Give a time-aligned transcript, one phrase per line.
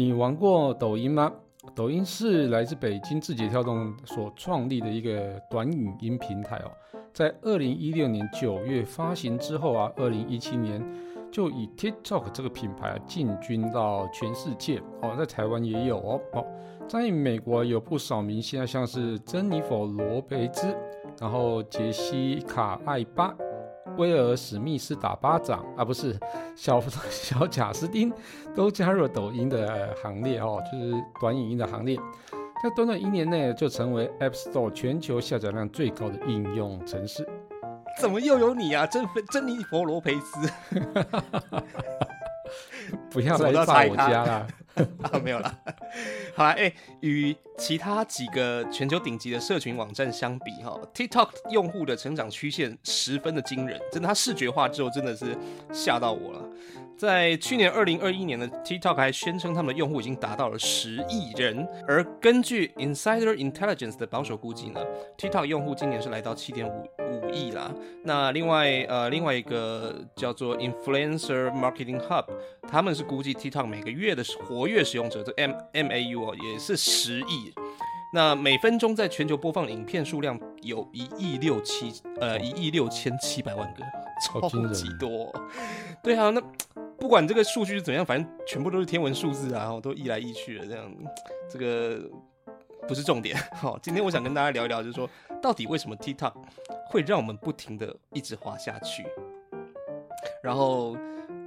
[0.00, 1.30] 你玩过抖音吗？
[1.74, 6.70] 抖音是来自北京字节跳动所创立的一个短影音平台哦。
[7.12, 10.82] 在二零一六年九月发行之后啊，二零一七年
[11.30, 16.46] 就以 TikTok 这个品牌进军到全世界哦，在台湾也有哦哦，
[16.88, 20.74] 在美国有不少明星啊，像是珍妮佛罗培兹，
[21.20, 23.36] 然后杰西卡艾巴。
[23.96, 26.18] 威尔史密斯打巴掌啊，不是
[26.56, 26.80] 小
[27.10, 28.12] 小贾斯汀
[28.54, 31.96] 都加入了抖音的行列哦，就是短影音的行列，
[32.62, 37.26] 在短短一年内就成为 App Store 全球下载量最高的应用城市。
[37.98, 40.48] 怎么又有你啊，珍珍妮佛罗培斯？
[43.10, 44.46] 不要来炸我家啦！
[45.02, 45.58] 啊， 没有啦。
[46.34, 55.36] 好啦，哎，与其他几个全球顶级的社群网站相比，哈，TikTok 用户的成长曲线十分的惊人，真的，它视觉化之后真的是
[55.72, 56.48] 吓到我了。
[57.00, 64.84] 在去年二零二一年的 TikTok 还宣称他们的用户已经达到了十亿人，而根据 Insider Intelligence 的保守估计呢
[65.16, 67.72] ，TikTok 用户今年是来到七点五五亿啦。
[68.04, 72.26] 那另外呃另外一个叫做 Influencer Marketing Hub，
[72.68, 77.50] 他们是估计 TikTok 每个月的活跃使用者这 M M A U 哦也是十亿。
[78.12, 83.82] 那每分钟在全球播放影片数量有一亿六七呃一亿六千七百万个，
[84.26, 85.32] 超级多。
[86.02, 86.42] 对啊，那。
[87.00, 90.92] 不管这个数据是怎样，反正全部都是天文数字啊，我都溢来溢去的这样，
[91.50, 92.08] 这个
[92.86, 93.36] 不是重点。
[93.54, 95.08] 好， 今天我想跟大家聊一聊，就是说
[95.42, 96.34] 到底为什么 TikTok
[96.86, 99.04] 会让我们不停的一直滑下去，
[100.42, 100.96] 然后。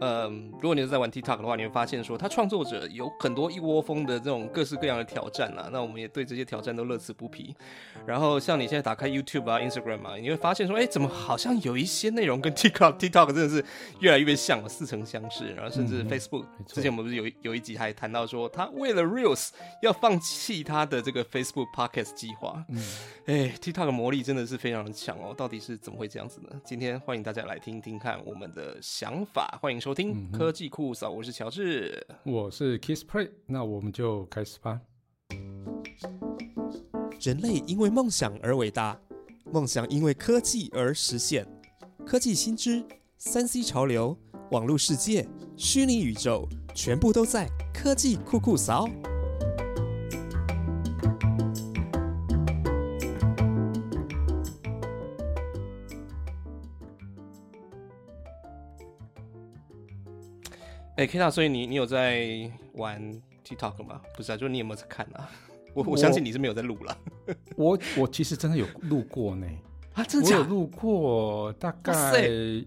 [0.05, 5.69] 嗯，如果你是在玩 TikTok 的话，你会发现说，他创作者有很多一窝蜂的这种各式各样的挑战啊。
[5.71, 7.55] 那我们也对这些挑战都乐此不疲。
[8.05, 13.63] 然后像你现在打开 YouTube 啊、Instagram 啊，你会发现说，哎，怎么好像有一些内容跟 TikTok TikTok 真的是
[14.01, 15.53] 越来越像了，似曾相识。
[15.53, 22.61] 然后甚至 Facebook，之前我们不是有有一集还谈到说，他为了 Reels 要放弃他的这个 Facebook Podcast 计划。
[22.67, 22.83] 嗯，
[23.27, 25.33] 哎，TikTok 的魔力真的是非常的强哦。
[25.37, 26.49] 到底是怎么会这样子呢？
[26.65, 29.92] 今天欢迎大家来听听看我们的想法，欢迎收。
[29.93, 34.81] 听科技酷嫂，我是乔治，我是 Kiss Play，那我们就开始吧。
[37.21, 38.99] 人类因为梦想而伟大，
[39.51, 41.45] 梦想因为科技而实现。
[42.05, 42.83] 科技新知、
[43.17, 44.17] 三 C 潮流、
[44.51, 48.89] 网络世界、虚拟宇宙，全部都在科技酷酷嫂。
[60.95, 63.01] 哎，Kita，所以你你有在玩
[63.43, 63.99] TikTok 吗？
[64.15, 65.27] 不是啊，就是你有没有在看啊？
[65.73, 66.97] 我我相信你是没有在录了。
[67.57, 69.47] 我我其实真的有录过呢。
[69.93, 72.21] 啊，真的我有录过，大概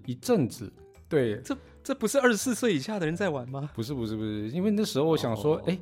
[0.07, 0.73] 一阵子。
[1.09, 3.71] 对，这这不是二十四岁以下的人在玩吗？
[3.77, 5.79] 不是不是不是，因为那时候我想说，哎，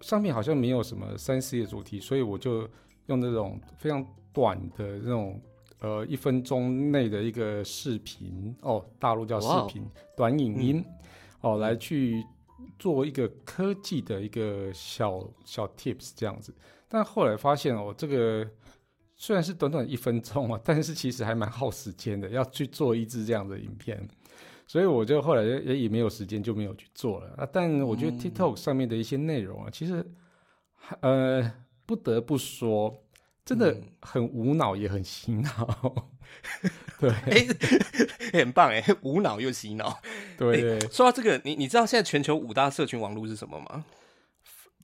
[0.00, 2.68] 上面好像没有什么三 C 的主题，所以我就
[3.06, 5.40] 用那种非常短的那种
[5.80, 9.84] 呃一分钟内的一个视频哦，大陆叫视频
[10.16, 10.84] 短影音。
[11.40, 12.24] 哦，来去
[12.78, 16.54] 做一个科技的一个小小 tips 这样子，
[16.88, 18.46] 但后来发现哦，这个
[19.16, 24.06] 虽然是短短一分钟啊，但是其实还蛮耗时间的，要去做一支这样的影片，
[24.66, 27.34] 所以我就后来也也没有时间就没有去做了。
[27.36, 27.48] 啊。
[27.50, 30.04] 但我觉得 TikTok 上面的一些内容啊，其实
[31.00, 31.52] 呃
[31.86, 33.02] 不得不说，
[33.44, 36.10] 真的很无脑也很洗脑。
[37.00, 37.46] 对，哎，
[38.38, 39.98] 很棒哎，无脑又洗脑。
[40.36, 43.84] 对，说到这个，你你知道现在全球五大社群网络是什么吗？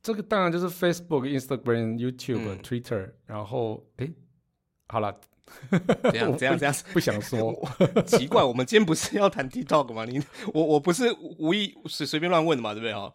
[0.02, 3.10] 这个当然就是 Facebook、Instagram、YouTube、Twitter。
[3.26, 4.08] 然后，哎，
[4.86, 5.12] 好了，
[6.12, 7.52] 这样这样这样，不 想说。
[8.06, 10.04] 奇怪，我们今天不是要谈 TikTok 吗？
[10.04, 10.22] 你
[10.54, 13.12] 我我不是无意随随便乱问的嘛，对不对啊？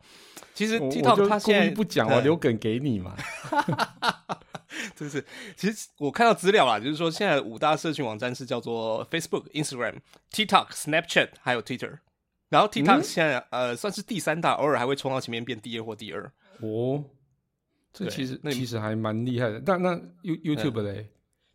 [0.53, 3.15] 其实 TikTok 他现在不讲，我留梗给你嘛。
[4.95, 9.95] 真是，其实我看到资料啦，就是说现在五大社群网站是叫做 Facebook、Instagram、
[10.31, 11.99] TikTok、Snapchat 还有 Twitter，
[12.49, 16.31] 然后 TikTok 现在呃算是第三大，偶尔还会冲到前面变第二或第二。
[16.59, 17.03] 哦，
[17.91, 19.59] 这其实那其实还蛮厉害的。
[19.59, 21.09] 但那 You YouTube 嘞？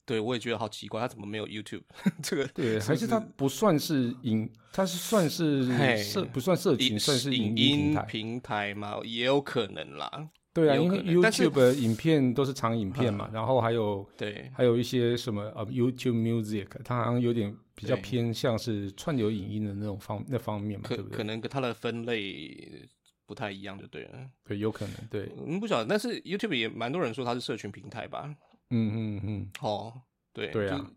[0.04, 1.82] 对，我也觉得好奇怪，它怎么没有 YouTube？
[2.22, 5.64] 这个对，还是它不算是影，它是算是
[6.04, 9.00] 社不算社群，算是影音平台嘛？
[9.02, 10.28] 也有可能啦。
[10.56, 21.18] 对啊，因为 YouTube 影片都是长影片嘛，然后还有对，还有一些什么呃 YouTube Music，它好像有点比较偏向是串流影音的那种方那方面嘛，对不对？
[21.18, 22.88] 可能跟它的分类
[23.26, 24.12] 不太一样，就对了。
[24.48, 25.84] 对，有可能对，嗯，不晓得。
[25.84, 28.34] 但是 YouTube 也蛮多人说它是社群平台吧？
[28.70, 29.92] 嗯嗯嗯，哦，
[30.32, 30.90] 对对啊。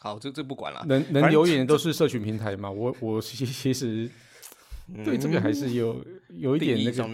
[0.00, 0.82] 好，这这不管了。
[0.88, 2.70] 能能留言都是社群平台嘛？
[2.70, 4.10] 我我其其实
[5.04, 7.04] 对这个还是有有一点那个。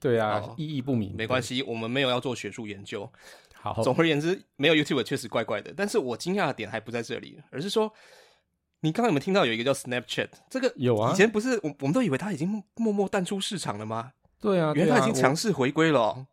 [0.00, 1.10] 对啊，哦意义不明。
[1.10, 3.10] 系，没关系，我们没有要做学术研究。
[3.52, 5.72] 好，总而言之，没有 YouTube 确实怪怪的。
[5.76, 7.92] 但是我惊讶的点还不在这里，而是说，
[8.80, 10.28] 你刚刚有没有听到有一个叫 Snapchat？
[10.48, 14.12] 这个有啊以前不是我我们都以为它已经默默淡出市场了吗？
[14.40, 16.26] 对啊，原来它已经强势回归了哦、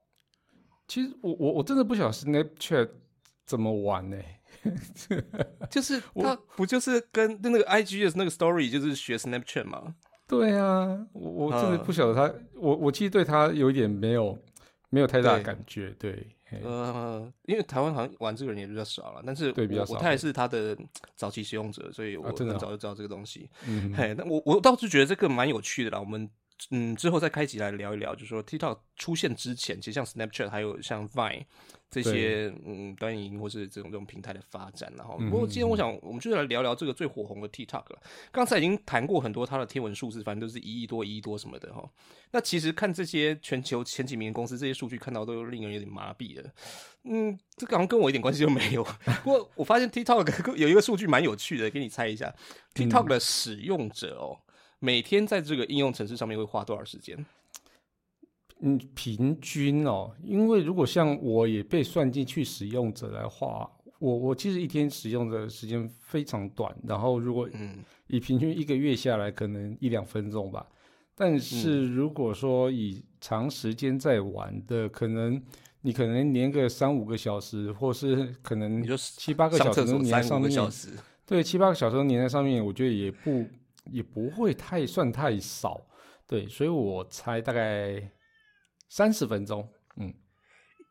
[0.87, 2.89] 其实我我我真的不晓得 Snapchat
[3.45, 4.17] 怎么玩呢、
[5.71, 9.95] 就是 它不就是跟那个 IG 的那个 Story 就是学 Snapchat 吗？
[10.27, 11.83] 对啊，我我真的嗯。
[11.83, 14.37] 不晓得他，我我其实对他有一点没有
[14.89, 16.59] 没有太大的感觉，对，嘿。
[16.63, 20.77] 呃，因为台湾好像玩这个人也比较少了，但是对比较少我我太太是他的
[21.15, 23.49] 早期使用者，所以我真的哦很早就知道这个东西。
[23.67, 25.99] 嗯，嘿，那我我倒是觉得这个蛮有趣的啦。
[25.99, 26.29] 我们
[26.71, 31.43] 嗯之后再开集来聊一聊，就是说 TikTok 出现之前，其实像 Snapchat 还有像 Vine
[31.93, 38.01] 这些嗯短影音或是这种这种平台的发展，然后嗯不过今天我想我们就来聊聊这个最火红的 TikTok 了。
[38.31, 41.87] 刚才已经谈过很多它的天文数字，反正都是一亿多、一亿多什么的哈。
[42.31, 46.49] 那其实看这些全球前几名的公司这些数据，看到都令人有点麻痹了。
[47.03, 48.83] 嗯，这个好像跟我一点关系都没有。
[49.23, 52.33] 不过我发现 TikTok 有一个数据蛮有趣的，给你猜一下
[52.73, 54.39] ，TikTok 的使用者哦，
[54.79, 57.23] 每天在这个应用程式上面会花多少时间？
[58.65, 63.69] 嗯，平均哦，因为如果像我也被算进去使用者的话，
[63.99, 70.65] 我我其实一天使用的时间非常短，然后如果嗯以平均一个月下来，可能一两分钟吧。
[71.13, 75.41] 但是如果说以长时间在玩的，可能
[75.81, 80.71] 你可能连个三五个小时，或是可能七八个小时都所三五个粘在上面，
[81.25, 83.45] 对，七八个小时都粘在上面，我觉得也不
[83.91, 85.85] 也不会太算太少，
[86.25, 88.01] 对，所以我猜大概
[88.95, 90.13] 三十分钟，嗯，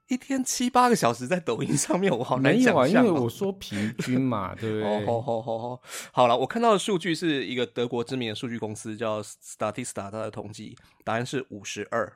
[0.08, 3.14] 一天七八个小时在抖音上面，我好难没有啊，因想象、哦。
[3.14, 4.84] 为我说平均嘛，对 不对？
[4.84, 5.82] 哦，好好好好，
[6.12, 12.12] 好了，我看到的数据是一个德国知名的数据公司叫 Statista，它的统计答案是五十二，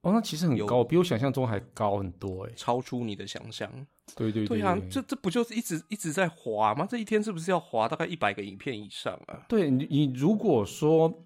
[0.00, 2.52] 哦，那其实很高，比我想象中还高很多哎。
[2.56, 3.70] 超出你的想象。
[4.16, 6.84] 对对对啊，对这这不就是一直一直在滑吗？
[6.90, 9.46] 这一天是不是要滑大概一百个影片以上啊？
[9.48, 11.24] 对你，你如果说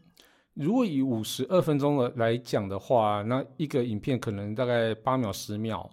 [0.55, 5.89] 如果以五十二分钟的来讲的话，那一个影片可能大概八秒、十秒，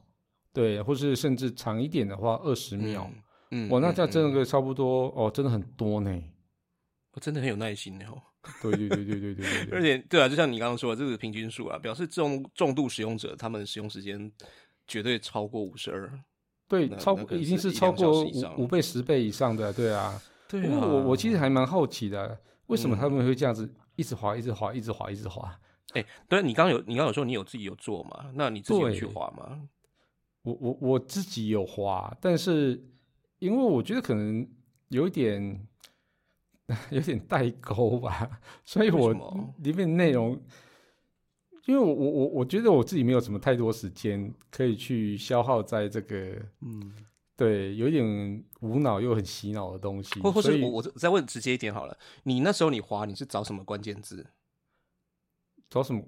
[0.54, 3.10] 对，或是甚至长一点的话，二十秒。
[3.52, 6.22] 嗯，哇，那嗯这样真嗯的差不多哦，真的很多呢。
[7.14, 8.22] 我真的很有耐心哦。
[8.62, 14.32] 对对对对对对对而，且，对啊，就像你刚刚说的，这个平均数啊，表示重重度使用者他们使用时间
[14.88, 16.12] 绝对超过五十二。
[16.68, 20.22] 对，超过已经是超过五五倍、十倍以上的，对啊。
[20.48, 25.60] 对不过我我其实还蛮好奇的，为什么嗯他们会这样子一直滑、一直滑、一直滑、一直滑？
[25.94, 28.32] 哎、对，你刚刚有你刚刚有说你有自己有做嘛？
[28.36, 29.68] 那你自己有去滑吗？
[30.44, 32.82] 我我我自己有滑，但是
[33.40, 34.48] 因为我觉得可能
[34.88, 35.68] 有一点
[36.92, 39.12] 有点代沟吧，所以我
[39.58, 40.40] 里面内容，
[41.66, 46.94] 因为我我我我觉得我自己没有什么太多时间可以去消耗在这个嗯，
[47.40, 54.28] 对有一点无脑又很洗脑的东西，或或是我我再问直接一点好了，你那时候你滑你是找什么关键字？
[55.70, 56.04] 找什么？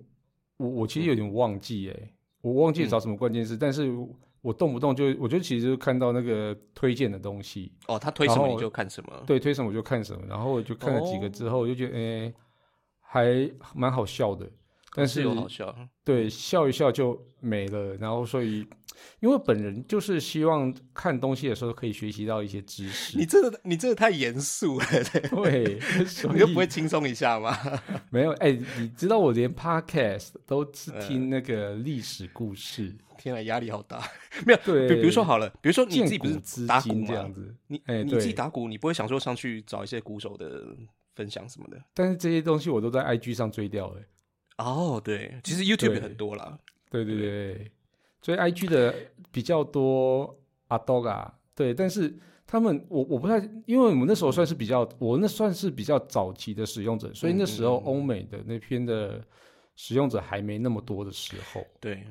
[0.57, 3.89] 我我其实有点忘记哎、我忘记找什么关键字，但是
[4.41, 9.23] 我动不动就，我就其实就看到那个推荐的东西，哦，他推什么你就看什么。
[9.25, 12.33] 对，推什么我就看什么，然后我就看了几个之后，我就觉得哎、
[12.99, 14.51] 还蛮好笑的，
[14.93, 18.67] 但是又好笑，对笑一笑就没了，然后所以
[19.19, 24.85] 因为本人就是希望看东西的时候可以学习到一些知识你，这个你这个太严肃了，
[25.31, 25.79] 对，
[26.33, 27.57] 你就不会轻松一下吗？
[28.11, 32.95] 没有哎、你知道我连 podcast 都是嗯听那个历史故事。
[33.17, 34.01] 天啊，压力好大。
[34.47, 40.75] 没有，对比比如说好了，比如说你自己不是打鼓这样子，你哎你自己打鼓，你不会想说上去找一些鼓手的
[41.15, 41.79] 分享什么的？
[41.93, 44.01] 但是这些东西我都在 IG 上追掉了。
[44.63, 46.57] 哦，对，其实 YouTube 也很多啦。
[46.89, 47.71] 对对对，
[48.21, 48.93] 所以 IG 的
[49.31, 50.37] 比较多
[50.67, 52.13] 阿 dog 啊，对，但是
[52.45, 59.25] 他们我我不太，因为我们那时候算是比较，我那算是比较早期的使用者，所以那时候欧美的那边的
[59.77, 61.65] 使用者还没那么多的时候。
[61.79, 62.05] 对，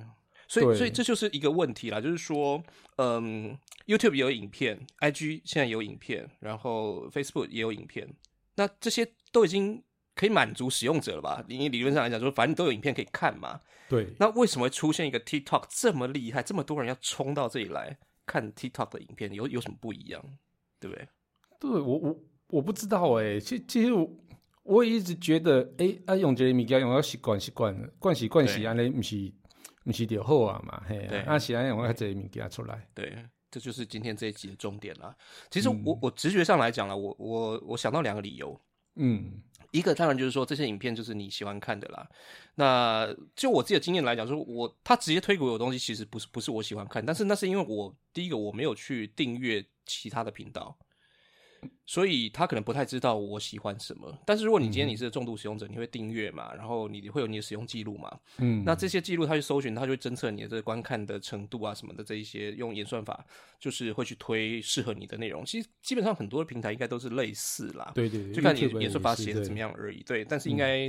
[0.48, 2.62] 所以所以这就是一个问题啦，就是说，
[2.96, 3.54] 嗯
[3.86, 8.08] ，YouTube 有影片，IG 现在有影片，然后 Facebook 也有影片，
[8.56, 9.82] 那这些都已经
[10.20, 11.42] 可以满足使用者了吧？
[11.48, 13.58] 因为理论上来讲，说反正都有影片可以看嘛。
[13.88, 17.96] 对，那为什么会出现一个 TikTok 这么厉害，这么多人要冲到这里来
[18.26, 20.22] 看 TikTok 的影片，有有什么不一样？
[20.78, 21.08] 对不对？
[21.58, 24.10] 对我我我不知道哎、其其实我
[24.62, 29.32] 我也一直觉得，哎、啊用这个物件用到习惯习惯了，惯习惯习对安尼不是
[29.84, 33.16] 不是就好啊嘛，嘿对啊，啊是安尼用到这个物件出来，对，
[33.50, 35.16] 这就是今天这一集的重点啦。
[35.50, 38.60] 其实我、嗯我直觉上来讲了，我我我想到两个理由。
[38.96, 42.08] 嗯一个当然就是说这些影片就是你喜欢看的啦。
[42.54, 50.76] 那就我自己的经验来讲，说我他直接推给我的东西，其实不是不是我喜欢看，但是那是因为我第一个我没有去订阅其他的频道。
[51.90, 63.26] 所以他可能不太知道我喜欢什么，但是如果你今天你是重度使用者，你会订阅嘛，然后你会有你的使用记录嘛，嗯，那这些记录他去搜寻，他就会侦测你的这个观看的程度啊什么的这一些，用演算法
[63.58, 65.44] 就是会去推适合你的内容。
[65.44, 70.00] 其实基本上很多的平台应该都是类似啦，对对，就看你演算法写的怎么样而已。
[70.04, 70.88] 对，但是应该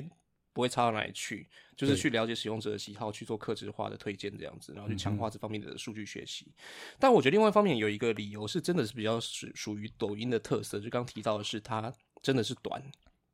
[0.54, 6.52] 不会差到哪里去，就是去了解使用者的喜好，去做克制化的推荐这样子，然后去强化这方面的数据学习。
[7.00, 12.84] 但我觉得另外一方面有一个理由是真的是比较属属于抖音的特色，就刚提到的是它真的是短，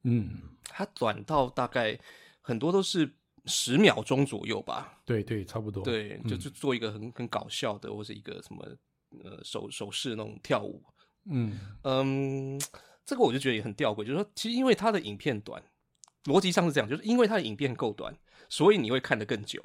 [0.04, 2.00] 嗯，它短到大概
[2.42, 3.12] 很多都是
[3.46, 5.02] 十秒钟左右吧。
[5.06, 8.66] 对对，差不多，对，就嗯就做一个很很搞笑的，或是一个什么
[9.24, 10.84] 呃手手势那种跳舞。
[11.30, 12.62] 嗯，嗯，
[13.06, 15.62] 这个我就觉得也很吊诡，就是说，其实因为它的影片短，
[16.26, 18.14] 逻辑上是这样，就是因为它的影片够短，
[18.50, 19.62] 所以你会看得更久，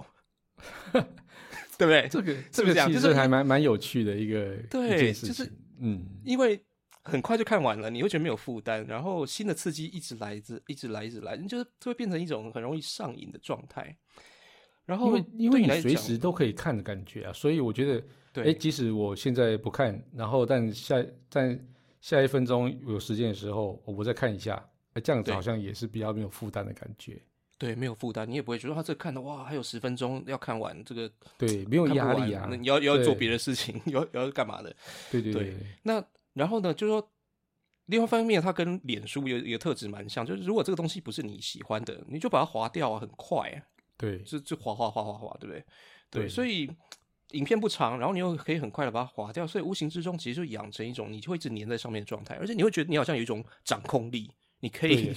[0.93, 2.09] 对不对？
[2.09, 2.93] 这个是这个其不是这样？
[2.93, 6.61] 就是实还蛮蛮有趣的一个对就是嗯，因为
[7.03, 13.97] 很快就看完了，你会觉得没有负担，然后新的刺激一直来，一直一直来，一直来，你就是会变成一种很容易上瘾的状态。
[14.85, 18.51] 然后因为因为你随时都可以看的感觉啊，所以我觉得，对。
[18.51, 21.59] 哎，即使我现在不看，然后但下但
[22.01, 27.21] 下一分钟有时间的时候，我再看一下，哎，这样子好像也是比较没有负担的感觉，
[27.59, 33.15] 对没有负担，你也不会觉得他这看的哇还有十分钟要看完，这个对，没有压力啊那，你要要做对。
[33.15, 34.75] 别的事情， 要要干嘛的？
[35.11, 35.45] 对对对。
[35.45, 37.11] 对，那然后呢，就是说，
[37.87, 43.63] 另外一方面，它跟脸书有一个特质蛮像，就是如果这个东西不是你喜欢的，你就把它划掉啊，很快、啊，
[43.97, 44.19] 对。
[44.23, 45.65] 就就划划划划划，对不对？
[46.11, 46.29] 对，对。
[46.29, 46.71] 所以
[47.31, 54.31] 影片不长，然后你又可以很快的把它划掉，所以无形之中其实就养成一种你就会一直粘在上面的状态，而且你会觉得你好像有一种掌控力，
[54.63, 55.13] 你可以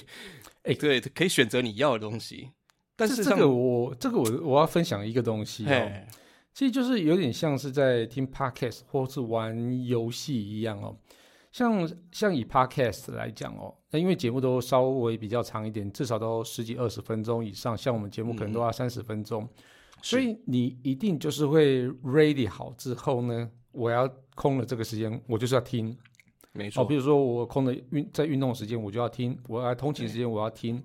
[0.63, 2.51] 对，哎对，可以选择你要的东西。
[2.95, 5.91] 但是这这个我这个我我要分享一个东西哦，
[6.53, 10.97] 其实就是有点像是在听 podcast 或是玩游戏一样哦。
[11.51, 19.47] 像像以 podcast 来讲哦，那因为节目都稍微比较长一点，至少都十几二十分钟以上，像我们节目可能都要三十分钟，
[20.01, 25.97] 所以你一定就是会 ready 好之后呢，我要空了这个时间，我就是要听哦，
[26.55, 30.81] 没错，比如说我空的运在运动时间我就要听，我要通勤时间我要听，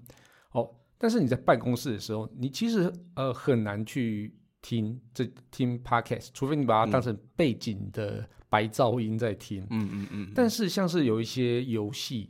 [0.53, 9.65] 哦，但是你在办公室的时候，你其实呃很难去听这听 podcast，除非你把它当成背景的白噪音在听。
[9.71, 12.29] 嗯嗯嗯，但是像是有一些游戏，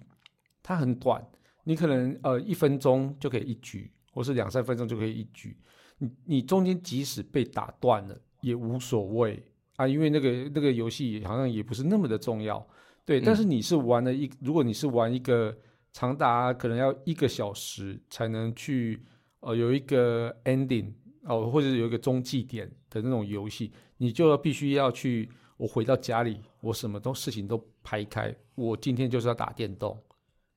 [0.62, 1.26] 它很短，
[1.64, 5.56] 你可能呃一分钟就可以一局，或是两三分钟就可以一局。
[5.98, 9.42] 你你中间即使被打断了也无所谓
[9.76, 12.66] 啊，因为那个那个游戏好像也不是那么的重要。
[13.10, 15.58] 对，但是你是玩了一，如果你是玩一个
[15.92, 19.02] 长达可能要一个小时才能去
[19.40, 20.92] 呃有一个 ending
[21.24, 25.28] 哦，或者有一个中继点的那种游戏，你就必须要去。
[25.56, 30.00] 我回到家里，我什么都事情都排开，我今天就是要打电动，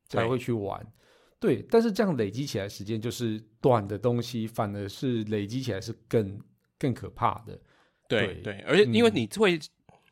[0.08, 0.94] 才会去玩。
[1.40, 6.40] 对，但是这样累积起来时间就是短的东西，反而是累积起来是更
[6.78, 7.60] 更可怕的。
[8.08, 9.60] 对对对，而且因为嗯你会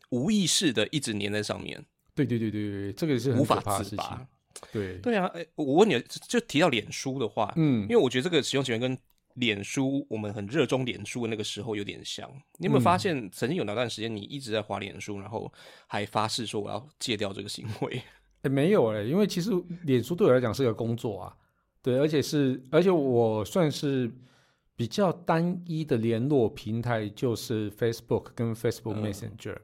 [0.10, 1.86] 无意识的一直粘在上面，
[2.26, 4.28] 对对对对对，这个是无法自拔。。
[4.72, 8.96] 对，对啊，哎，我问你，就提到脸书的话，嗯因为我觉得这个使用起源跟
[9.36, 12.30] 脸书我们很热衷脸书的那个时候有点像。
[12.58, 15.52] 你有没有嗯发现，曾经有那段时间你一直在滑脸书，然后
[15.88, 18.02] 还发誓说我要戒掉这个行为？
[18.44, 19.52] 诶 没有哎、因为其实
[19.84, 21.36] 脸书对我来讲是个工作啊，
[21.82, 24.12] 对，而且是而且我算是
[24.76, 29.58] 比较单一的联络平台，就是 Facebook 跟 Facebook 嗯 Messenger，、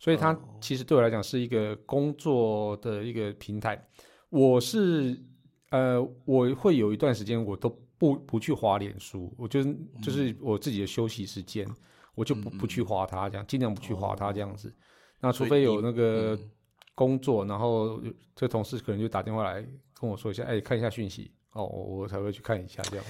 [0.00, 3.80] 所以它哦其实对我来讲是一个工作的一个平台。
[4.30, 5.16] 我是
[5.70, 11.68] 呃，我会有一段时间我都不不去滑脸书，我就是就是我自己的休息时间，
[12.14, 14.74] 我就不不去滑它，这样尽量不去滑它这样子。
[15.20, 16.50] 那除非有那个嗯
[16.94, 18.00] 工作，然后
[18.34, 19.60] 这同事可能就打电话来
[20.00, 23.04] 跟我说一下，哎，看一下讯息哦，我我才会去看一下这样。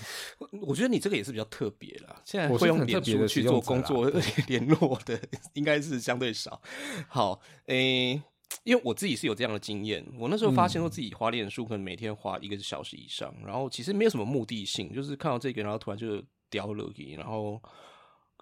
[0.62, 2.22] 我觉得你这个也是比较特别啦。
[2.24, 4.08] 现在我会用脸书去做工作
[4.48, 5.20] 联络的，
[5.52, 6.60] 应该是相对少。
[7.06, 8.22] 好，诶、
[8.64, 17.60] 因为我自己是有这样的经验，我那时候发现说嗯自己花脸书可能每天花一个小时以上，然后其实没有什么目的性，就是看到这个，然后突然就掉了给，然后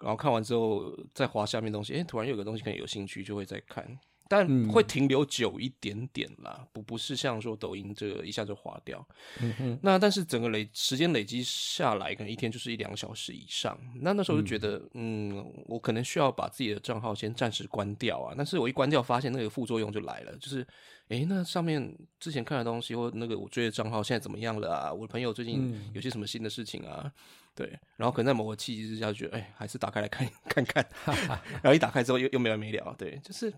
[0.01, 3.99] 然后看完之后再滑下面东西，诶、突然有个东西可能有兴趣，就会再看。
[4.29, 9.05] 但嗯会停留久一点点啦，不不是像说抖音这个一下就划掉。
[9.41, 13.77] 嗯哼，那但是整个累时间累积下来，可能一天就是一两个小时以上。
[14.01, 18.35] 那那时候就觉得，嗯我可能需要把自己的账号先暂时关掉啊。
[18.37, 20.65] 但是我一关掉，发现那个副作用就来了，就是，
[21.07, 24.93] 诶，那上面之前看的东西或那个我追的账号现在怎么样了啊？
[24.93, 27.11] 我的朋友最近嗯有些什么新的事情啊？
[27.55, 27.67] 对，
[27.97, 30.87] 然后可能在某个契机之下，就觉得，哎，还是打开来看 看看。
[31.61, 32.95] 然后一打开之后又又没完没了。
[32.97, 33.51] 对，就是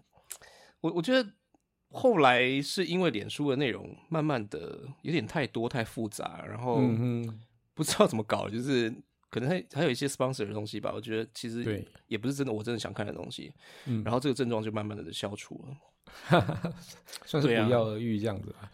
[0.81, 1.27] 我我觉得
[1.91, 6.81] 后来是因为脸书的内容慢慢的有点太多太复杂，然后
[7.73, 8.93] 不知道怎么搞，就是
[9.29, 10.91] 可能还还有一些 sponsor 的东西吧。
[10.93, 13.53] 我觉得其实对也不是真的我真的想看的东西，
[13.85, 15.77] 嗯然后这个症状就慢慢的消除了。
[17.25, 18.71] 算是不药而愈这样子吧。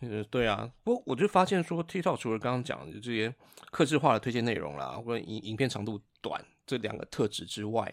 [0.00, 3.32] 呃，对啊，不过我就发现说，TikTok 除了刚刚讲的这些
[3.70, 7.86] 克制化的推荐内容啦，或者影影片长度短这两个特质之外，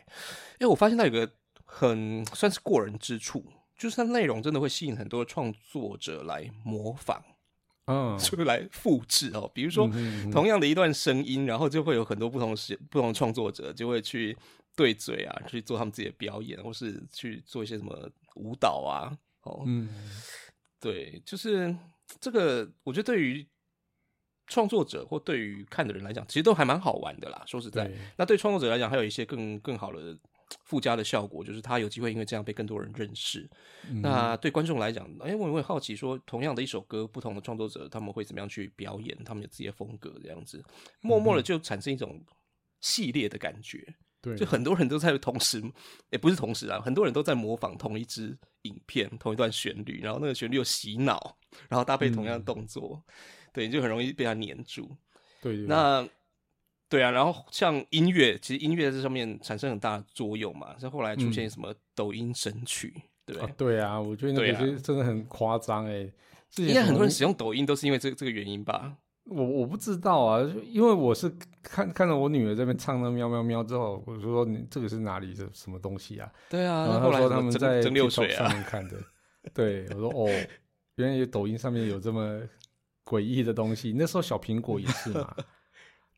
[0.59, 1.29] 因为，我发现它有个
[1.65, 3.43] 很算是过人之处，
[3.77, 7.22] 就是它内容真的会吸引很多创作者来模仿，
[7.86, 9.50] 嗯，就是来复制哦。
[9.53, 9.88] 比如说
[10.31, 14.36] 同样的一段声音，然后就会有很多不同的时不同的创作者就会去
[14.75, 19.88] 对嘴啊，去做他们自己的表演，或是去做一些什么舞蹈啊，哦，嗯，
[20.79, 21.75] 对，就是
[22.19, 23.48] 这个，我觉得对于
[24.48, 27.43] 创作者或对于看的人来讲，其实都还蛮好玩的啦。
[27.46, 30.17] 说实在对，那对创作者来讲，还有一些更更好的
[30.63, 33.49] 附加的效果，就是他有机会因为这样被更多人认识。
[33.89, 40.63] 嗯那对观众来讲，哎，我也会好奇说，同样的一首歌，不同的创作者他们会怎么样去表演，他们有自己的风格，这样子，
[41.01, 42.21] 默默的就产生一种
[42.81, 43.95] 系列的感觉。
[44.19, 45.61] 对，就很多人都在同时，
[46.09, 51.37] 也不是同时啊，很多人都在模仿同一支影片、同一段旋律，然后那个旋律又洗脑，
[51.69, 53.01] 然后搭配同样的动作，
[53.53, 54.97] 对，就很容易被它黏住。
[55.39, 56.07] 对对，那
[56.89, 62.94] 对啊，然后像音乐，其实音乐在这上面产生很大的作用嘛，像后来出现什么抖音神曲，
[63.25, 63.67] 对不啊对？
[63.67, 66.10] 对啊，我觉得那个是真的很夸张哎。
[66.50, 68.96] 之前应该很多人使用抖音都是因为这这个原因吧？
[69.25, 71.29] 我我不知道啊，因为我是
[71.62, 76.32] 看看到我女儿这边唱那喵喵喵之后，我就说你这个是哪里的什么东西啊？
[76.50, 78.96] 对啊，然后她说他们在蒸蒸馏水啊上，面看的。
[79.53, 80.29] 对，我说哦，
[80.96, 82.41] 原来有抖音上面有这么
[83.03, 83.94] 诡异的东西。
[83.94, 85.36] 那时候小苹果也是嘛。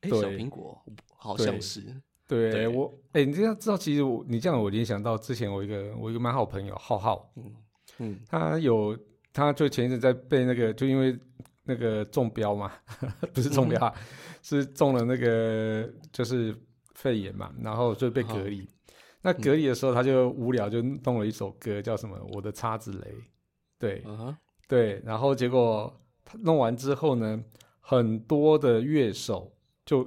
[0.02, 0.82] 哎，对小苹果
[1.16, 1.82] 好像是，
[2.28, 7.56] 对对我，哎、你这样知道，其实我你这样我联想到之前我一个我一个蛮好朋友浩浩，嗯
[8.00, 8.98] 嗯，他有
[9.34, 11.18] 他就前一阵在被那个就因为
[11.64, 12.72] 那个中标嘛，
[13.34, 13.94] 不是中标啊，
[14.42, 16.56] 是中了那个就是
[16.96, 18.68] 肺炎嘛，然后就被隔离。
[19.22, 23.12] 那隔离的时候，他就无聊就弄了一首歌，叫什么《我的叉子雷》。
[23.78, 27.44] 对啊哈，对，然后结果他弄完之后呢，
[27.82, 29.52] 很多的乐手
[29.90, 30.06] 就，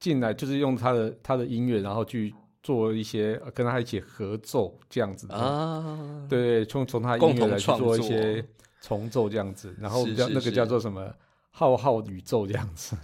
[0.00, 5.34] 进来，就是用他的他的音乐，然后去做一些呃跟他一起合奏这样子的。
[5.36, 8.44] 啊，对对，从从他的共音乐来做一些
[8.80, 11.08] 重奏这样子，然后叫那个叫做什么
[11.52, 12.96] 浩浩宇宙这样子。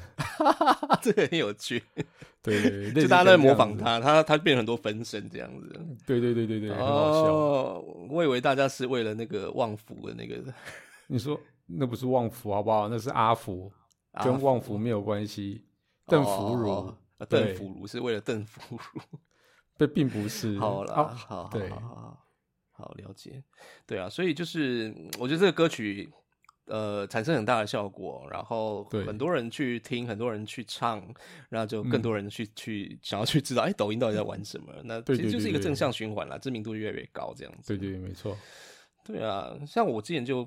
[1.00, 1.80] 这个很有趣，
[2.42, 3.54] 对对对， 就大家都在模。
[3.54, 5.68] 仿他，他他变很多分身这样子。
[6.04, 7.32] 对对对对对，很好笑。
[7.32, 10.42] 哦，我以为大家是为了那个旺福的那个
[11.06, 12.88] 你说那不是旺福好不好？
[12.88, 13.70] 那是阿福，
[14.14, 15.62] 阿跟旺福没有关系。
[16.08, 16.94] 邓福如
[17.28, 19.00] 邓福如是为了邓福如。
[19.76, 20.58] 这并不是。
[20.58, 23.42] 好了，啊好，好对好好好好了解。
[23.86, 26.10] 对啊，所以就是嗯我觉得这个歌曲。
[26.70, 31.02] 呃，产生很大的效果，然后对很多人去听，很多人去唱，
[31.48, 34.70] 然后就嗯更多人去、去想要去知道，哎，抖音到底在玩什么？
[34.84, 37.74] 那对其实就是一个正向循环啦，知名度越来越高，这样子。
[37.74, 38.36] 对对，没错。
[39.02, 40.46] 对啊，像我之前就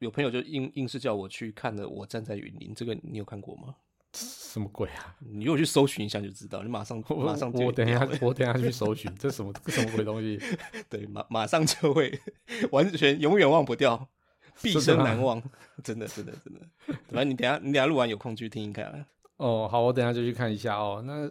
[0.00, 3.74] 有朋友就硬硬是叫我去看的《我站在雨林》，这个你有看过吗？
[4.14, 5.16] 什么鬼啊？
[5.20, 10.38] 你如果去搜寻一下就知道，你马上 我马上就我等一下我等一下去搜寻，这什么这什么鬼东西？
[10.90, 12.20] 对马马上就会
[12.70, 14.08] 完全永远忘不掉，
[14.60, 15.42] 毕生难忘，
[15.82, 16.60] 真的真的真的。
[17.08, 19.06] 反正你等下你等下录完有空去听一看啊。
[19.38, 21.02] 哦，好，我等一下就去看一下哦。
[21.06, 21.30] 那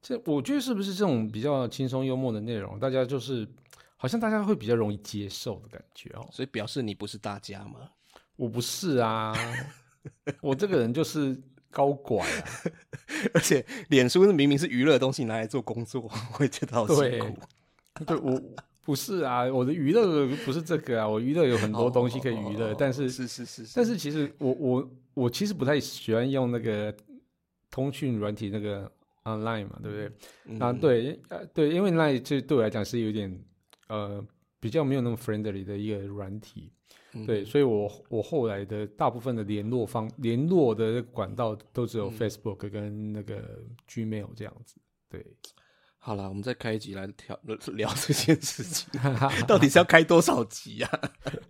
[0.00, 3.46] 这我觉得是不是这种比较轻松幽默的内容，大家就是
[3.96, 6.26] 好像大家会比较容易接受的感觉哦。
[6.32, 7.90] 所以表示你不是大家嘛？
[8.36, 9.32] 我不是啊，
[10.40, 11.40] 我这个人就是
[11.72, 12.44] 高管啊。
[13.34, 17.36] 而且脸书明明是娱乐的东西，拿来做工作，我会觉得好辛对苦。
[18.06, 18.40] 对我
[18.84, 26.92] 不是啊，我的娱乐不是这个啊，我娱乐有很多东西可以娱乐，哦但是是是是，但是其实我我我其实不太喜欢用那个
[27.70, 28.90] 通讯软体那个
[29.24, 30.10] online 嘛，对不对？
[30.46, 33.40] 嗯啊，对，呃，对，因为那这对我来讲是有点
[33.88, 34.24] 呃
[34.58, 36.72] 比较没有那么 friendly 的一个软体，
[37.14, 37.26] 嗯。
[37.26, 42.18] 对，所以我我后来的大部分的联络方联络的管道都只有嗯。
[42.18, 44.76] Facebook 跟那个 Gmail 这样子，
[45.08, 45.24] 对，
[45.98, 47.40] 好了，我们再开一集来聊
[47.74, 48.88] 聊这件事情，
[49.46, 51.00] 到底是要开多少集啊？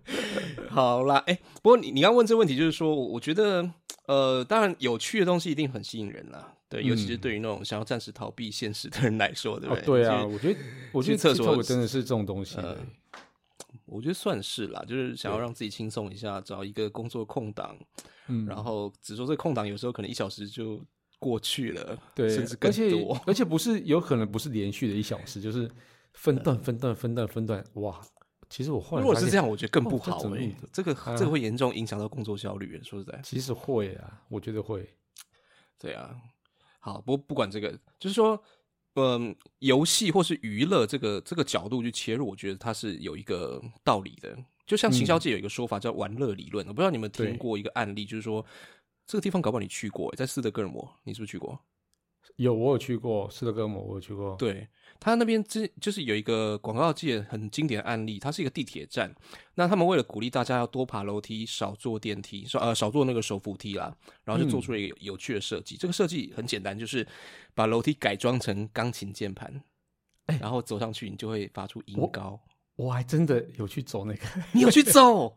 [0.69, 3.71] 好啦，哎、不过你你刚问这个问题，就是说，我我觉得，
[4.07, 7.19] 呃，当然有趣的东西一定很吸引人啦，对，尤其是嗯。
[7.19, 10.61] 对于那种想要暂时逃避现实的人来说，对不哦对？，对啊，我觉得
[10.93, 12.77] 我觉得去厕所真的是这种东西、呃
[13.93, 17.77] 我觉得算是啦，就是想要让自己轻松一下，找一个工作空档，
[18.29, 20.83] 嗯，然后只说这个空档有时候可能一小时就
[21.19, 23.21] 过去了，对，甚至更而且多。
[23.27, 25.71] 而且不是有可能不是连续的一小时，就是
[26.15, 28.01] 分段分段分段分段，哇！
[28.49, 32.79] 其实我后来如果是这样，我觉得更不好哎、这个啊这个会严重影响到工作效率。
[32.83, 34.89] 说实在，其实会啊，我觉得会。
[35.79, 36.15] 对啊。
[36.79, 38.43] 好，不过不管这个，就是说，
[38.95, 44.37] 嗯，游戏或是娱乐这个这个角度去切入，我觉得它是有一个道理的。
[44.67, 48.45] 就像行销界有一个说法叫玩乐理论，我不知道你们听过一个案例，就是说
[49.07, 51.59] 这个地方搞不好你去过，在斯德哥尔摩，你是不是去过？
[52.37, 54.37] 有我有去过斯德哥尔摩，我有去过。
[54.37, 54.69] 对
[55.05, 59.13] 他那边之就是有一个广告界很经典的案例，它是一个地铁站。
[59.57, 65.77] 那他们为了鼓励大家要多爬楼梯，少坐电梯，少呃少坐那个手扶梯啦，然后就做出了一个有有趣的设计。
[65.77, 67.05] 这个设计很简单，就是
[67.53, 69.61] 把楼梯改装成钢琴键盘，
[70.27, 72.39] 哎然后走上去你就会发出音高。
[72.77, 75.37] 我还真的有去走那个， 你 有去走？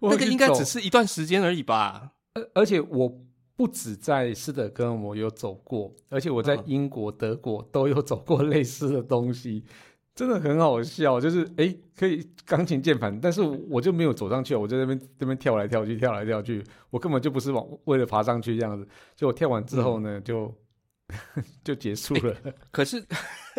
[0.00, 2.12] 那个应该只是一段时间而已吧？
[2.32, 3.14] 而而且我
[3.62, 9.64] 不止在斯德哥尔摩有走过，而且我在嗯英国、德国都有走过类似的东西，
[10.16, 11.20] 真的很好笑。
[11.20, 18.84] 就是诶，可以钢琴键盘，但是我就没有走上去，我在那边这边跳来跳去，跳来跳去，我根本就不是往为了爬上去这样子。
[19.14, 20.52] 就我跳完之后呢，就
[21.62, 22.36] 就结束了。
[22.72, 23.00] 可是，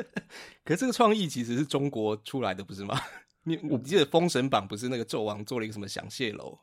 [0.66, 3.00] 可是这个创意其实是中国出来的，不是吗？
[3.46, 6.60] 你我记得《封神榜》不是那个纣王做了一个什么响蟹楼？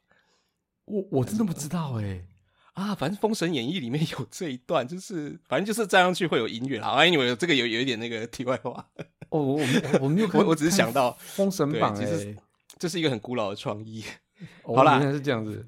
[0.84, 2.26] 我我真的不知道诶。
[2.74, 6.88] 啊，反正《封神演义》里面有这一段，就是反正就是站上去会有音乐啦。
[6.88, 8.86] 啊，因为这个有有一点那个题外话，
[9.30, 12.36] 哦，我我我我没有看，我 我只是想到《封神榜》对其实。
[12.78, 14.02] 这是一个很古老的创意。
[14.62, 15.66] 哦好啦原来是这样子。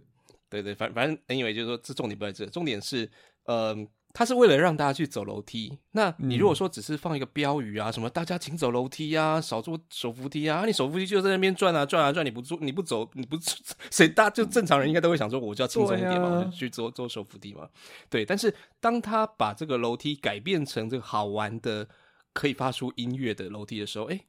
[0.49, 3.11] 对对，反反正 anyway 就是说，这重点不在这，重点是，
[3.45, 3.77] 呃，
[4.13, 5.79] 它是为了让大家去走楼梯。
[5.93, 13.37] 那你如果说只是放一个标语啊，什么大家请走楼梯啊，少坐手扶梯啊，你手扶梯就在那边转啊转啊转，你不坐你不走你不
[13.91, 17.69] 谁大就正常人应该都会想说，我就要轻松一点嘛，啊我就去坐坐手扶梯嘛。
[18.09, 21.89] 对，但是当他把这个楼梯改变成这个好玩的、
[22.33, 24.21] 可以发出音乐的楼梯的时候，哎。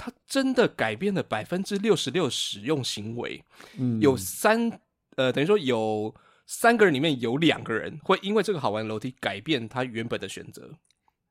[0.00, 3.42] 它真的改变了百分之六十六使用行为，
[3.78, 4.70] 嗯，有三
[5.16, 6.14] 呃，等于说有
[6.48, 10.74] 三个人里面有两个人会因为这个好玩的楼梯改变他原本的选择，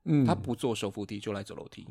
[0.04, 1.84] 嗯，他不做手扶梯就来走楼梯。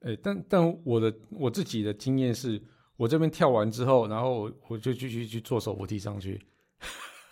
[0.00, 2.60] 哎、但但我的我自己的经验是，
[2.96, 6.40] 我这边跳完之后，然后我我就继续去坐手扶梯上去。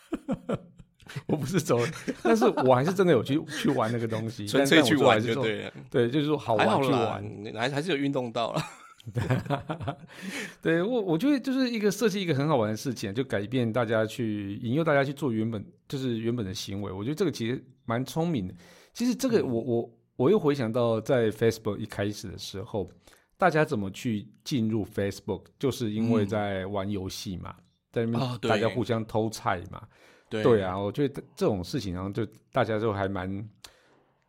[1.27, 1.81] 我不是走，
[2.23, 7.25] 但是我还是真的有去 去玩那个东西，纯粹去玩就对了，对，就是说好玩去玩。，
[7.55, 8.63] 还还是有运动到了。
[10.61, 16.93] 对我我觉得就是一个设计一个很好玩的事情，就改变大家去引诱大家去做原本就是原本的行为。
[16.93, 18.55] 我觉得这个其实蛮聪明的。
[18.93, 22.91] 其实这个我我我又回想到在 Facebook 一开始的时候，
[23.39, 27.55] 大家怎么去进入 Facebook，就是因为嗯在玩游戏嘛，
[27.91, 29.83] 在那哦边大家互相偷菜嘛。
[30.29, 33.49] 对对，啊，我觉得这种事情，然后就大家就还蛮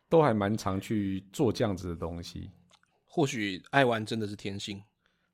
[0.08, 2.50] 都还蛮常去做这样子的东西。
[3.14, 4.82] 或许爱玩真的是天性，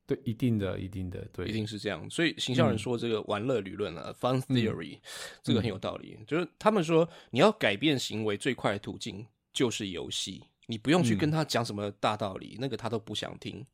[0.05, 2.11] 对，一定的，一定的，对，一定是这样。
[2.11, 2.79] 所以行销人嗯。
[2.79, 4.99] 说这个玩乐理论啊、f u n theory，、
[5.45, 6.19] 这个很有道理。
[6.27, 11.19] 就是他们说，你要改变行为最快的途径就是游戏，你不用去嗯。
[11.19, 13.65] 跟他讲什么大道理，那个他都不想听。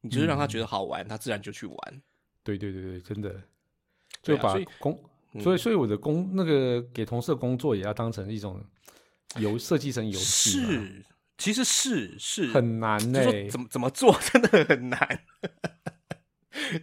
[0.00, 2.02] 你就是让他觉得好玩，他自然就去玩。
[2.42, 3.40] 对对对对，真的，
[4.24, 5.00] 就把工，
[5.34, 5.40] 嗯。
[5.40, 8.60] 所以所以我的工那个给同事的工作也要当成一种
[9.36, 11.04] 游设计成游戏，是，
[11.38, 15.24] 其实是是很难就呢、说怎么怎么做 真的很难。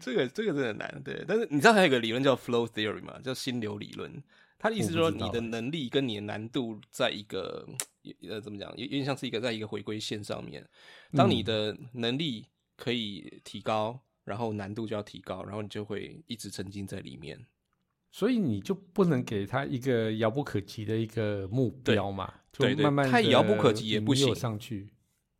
[0.01, 1.23] 这个这个真的难，对。
[1.27, 3.19] 但是你知道还有一个理论叫 flow theory 吗？
[3.23, 4.21] 叫心流理论。
[4.57, 7.65] 他的意思是说，你的能力跟你的难度在一个
[8.27, 10.67] 呃怎么讲，有有点像是一个在一个回归线上面。
[11.13, 17.39] 当你的能力可以提高，然后难度就要提高，然后你就会一直沉浸在里面。
[18.11, 24.89] 所以你就不能给他一个遥不可及的一个目标嘛，就对对慢慢太遥不可及也不行上去。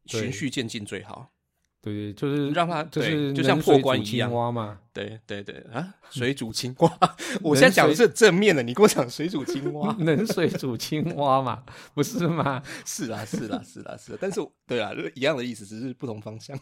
[0.05, 1.31] 循序渐进最好。
[1.81, 4.79] 对对，就是让它就是就像破关一样嘛。
[4.91, 6.91] 对对对啊，水煮青蛙，
[7.41, 11.63] 我现在讲的是正面的，你跟我讲水煮青蛙，冷水煮青蛙嘛，
[11.93, 12.61] 不是吗？
[12.85, 16.59] 是啦是啦是啦是啦，但是对啦，一样的意思，只是不同方向。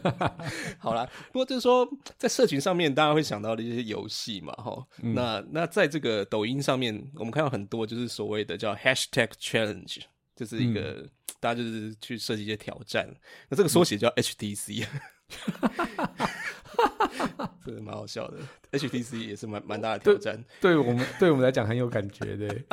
[0.78, 9.98] 好啦，不过就是说，在社群上面，大家会想到的一些游戏嘛，哈、嗯那那在这个抖音上面，我们看到很多就是所谓的叫 hashtag challenge，
[10.38, 11.04] 就是一个、
[11.40, 13.12] 大家就是去设计一些挑战。
[13.48, 14.86] 那这个缩写叫 HTC，
[17.66, 18.38] 这个蛮好笑的。
[18.70, 20.40] HTC 也是蛮蛮大的挑战。
[20.60, 22.56] 对我们对我们来讲很有感觉的。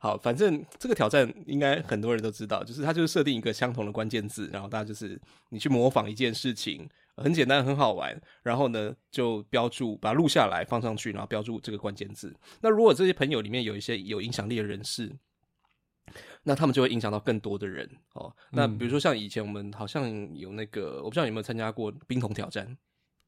[0.00, 5.18] 好，反正这个挑战应该很多人都知道，就是它就是设定一个相同的关键字，然后大家就是
[5.50, 12.36] 你去模仿一件事情，很简单，很好玩，然后呢就标注，把它录下来放上去，然后标注这个关键字。
[12.60, 15.10] 那如果这些朋友里面有一些有影响力的人士，
[16.44, 18.32] 那他们就会影响到更多的人哦。
[18.52, 22.76] 那比如说像以前我们好像有那个，我不知道你有没有参加过冰桶挑战？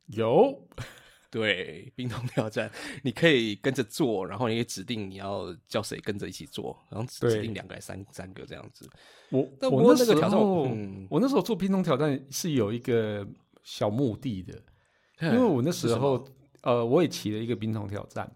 [0.06, 0.62] 有。
[1.28, 2.70] 对，冰桶挑战，
[3.02, 8.88] 你可以跟着做，然后你可以指定你要叫谁跟着一起做，然后指定两个、三三个这样子。
[9.30, 13.26] 我但我那那个挑战，我嗯，我那时候做冰桶挑战是有一个
[13.64, 14.54] 小目的的，
[15.20, 16.24] 因为我那时候
[16.62, 18.30] 呃我也骑了一个冰桶挑战，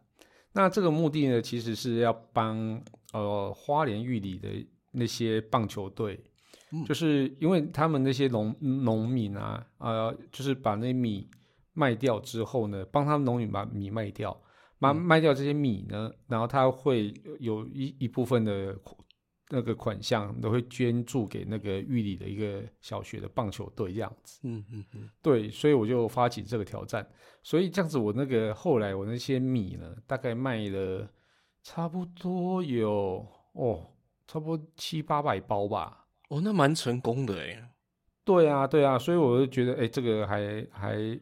[0.52, 4.48] 那这个目的呢其实是要帮呃花莲玉里的
[4.92, 6.18] 那些棒球队，
[6.86, 11.28] 就是因为他们那些农农民啊，呃，就是把那米。
[11.72, 14.38] 卖掉之后呢，帮他们农民把米卖掉，
[14.80, 18.76] 卖卖掉这些米呢，然后他会有一一部分的
[19.50, 24.40] 那个款项都会捐助给那个玉里的一个小学的棒球队这样子。
[24.42, 27.08] 嗯嗯嗯，对，所以我就发起这个挑战。
[27.42, 31.08] 所以这样子，我那个后来我那些米呢，大概卖了
[31.62, 33.86] 差不多有哦，
[34.26, 36.06] 差不多七八百包吧。
[36.28, 37.70] 哦，那蛮成功的哎。
[38.24, 41.20] 对啊，对啊，所以我就觉得，哎，这个还还。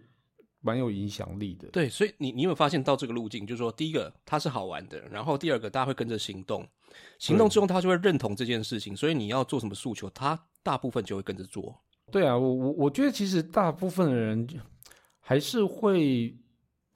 [0.60, 6.66] 蛮有影响力的，对，所以你你有没有发现到这个路径，就是说，第一个它是好玩的，然后第二个大家会跟着行动，
[7.20, 11.80] 行动之后他就会认同这件事情，所以你要做什么诉求，他大部分就会跟着做。
[12.10, 14.46] 对啊，我我我觉得其实大部分的人
[15.20, 16.36] 还是会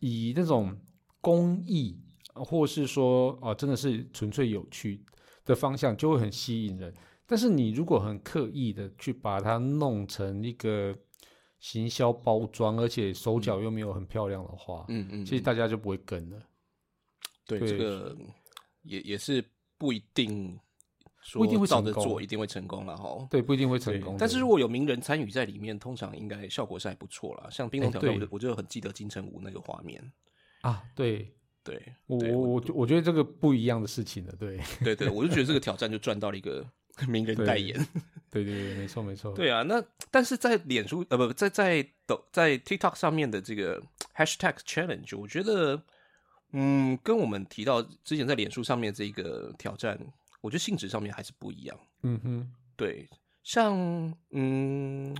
[0.00, 0.76] 以那种
[1.20, 1.96] 公益，
[2.34, 5.04] 或是说哦，真的是纯粹有趣
[5.44, 6.92] 的方向，就会很吸引人。
[7.26, 10.96] 但是你如果很刻意的去把它弄成一个。
[11.62, 16.36] 行销包装，而且手脚又没有很漂亮的话，嗯嗯，其实大家就不会跟了。
[17.46, 18.16] 对，这个
[18.82, 19.44] 也也是
[19.78, 20.58] 不一定，
[21.34, 23.24] 不一定会照着做，一定会成功了哈。
[23.30, 24.16] 对，不一定会成功。
[24.18, 27.48] 但是如果有名人参与在里面，通常应该效果是还不错啦。
[27.48, 30.02] 像冰龙挑战，我就我就很记得金城武那个画面
[30.62, 30.82] 啊。
[30.96, 31.32] 对，
[31.64, 34.34] 对我我我我觉得这个不一样的事情了。
[34.38, 36.66] 对， 对对，我就觉得这个挑战就赚到了一个。
[37.08, 37.74] 名人代言，
[38.30, 39.32] 对对对，没错没错。
[39.32, 43.82] 对啊，那但是在脸书呃不在在抖在 TikTok 上面的这个
[44.14, 45.82] Hashtag Challenge，我觉得
[46.52, 49.98] 嗯跟我们提到之前在脸书上面这个挑战，
[50.42, 51.80] 我觉得性质上面还是不一样。
[52.02, 53.08] 嗯哼，对，
[53.42, 53.74] 像
[54.32, 55.16] 嗯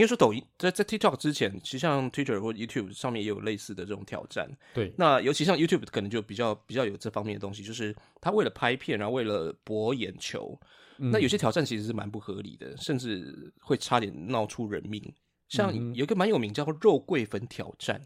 [0.00, 4.48] 应该说抖音在在 TikTok 之前，其实像 Twitter 或 YouTube 上面也有类似的这种挑战。
[4.72, 10.58] 对，那尤其像 YouTube 可能就比较比较有这方面的东西，就是他为了拍片，然后为了博眼球。
[10.96, 15.02] 那有些挑战其实是蛮不合理的，甚至会差点闹出人命。
[15.48, 18.00] 像有一个蛮有名叫肉桂粉挑战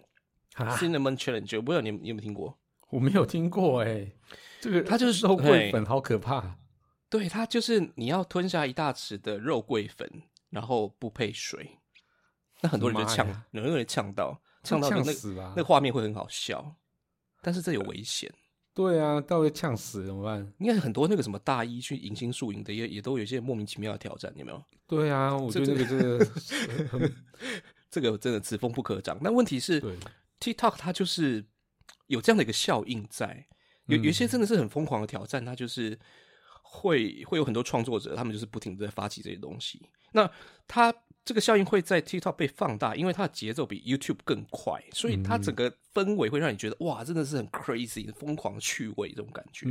[0.55, 2.57] （Cinnamon Challenge），我不知道你你有没有听过？
[2.91, 4.13] 我没有听过哎，
[4.61, 6.57] 这个它就是肉桂粉，好可怕。
[7.11, 10.09] 对，它就是你要吞下一大匙的肉桂粉，
[10.51, 11.79] 然后不配水。
[12.65, 14.97] 那很多人就呛，有人呛到，呛到那
[15.55, 16.77] 那个画面会很好笑，
[17.43, 18.33] 但是这有危险。
[18.73, 20.51] 对啊，到底呛死怎么办？
[20.59, 24.65] 应该很多那个什么大一去迎新宿营的，也也都有一些莫名其妙的挑战，有没有？
[24.87, 27.13] 对啊，我觉得 这个真的，
[27.91, 29.21] 这个真的此风不可长。
[29.23, 29.79] 但问题是
[30.41, 31.45] ，TikTok 它就是
[32.07, 33.47] 有这样的一个效应在，
[33.89, 35.99] 有有一些真的是很疯狂的挑战，它就是
[36.63, 39.87] 会会有很多创作者，他们就是不停的在发起这些东西。
[40.13, 40.31] 那
[40.67, 40.91] 它。
[41.25, 49.67] 这个效应会在 TikTok 被放大，因为它的节奏比 YouTube 更快，所以它整个氛围会让你觉得哇，真的是很 crazy、疯狂趣味这种感觉。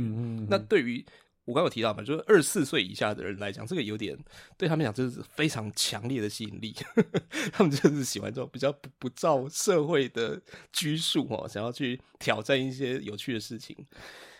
[0.48, 1.04] 那对于
[1.44, 4.18] 我刚刚有提到嘛，就是二十四岁以下的人来讲，这个有点
[4.56, 6.74] 对他们讲，真是非常强烈的吸引力。
[7.52, 13.76] 他们就是喜欢这种比较不不照社会的拘束哦，想要去挑战一些有趣的事情。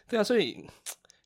[0.08, 0.66] 对啊，所以。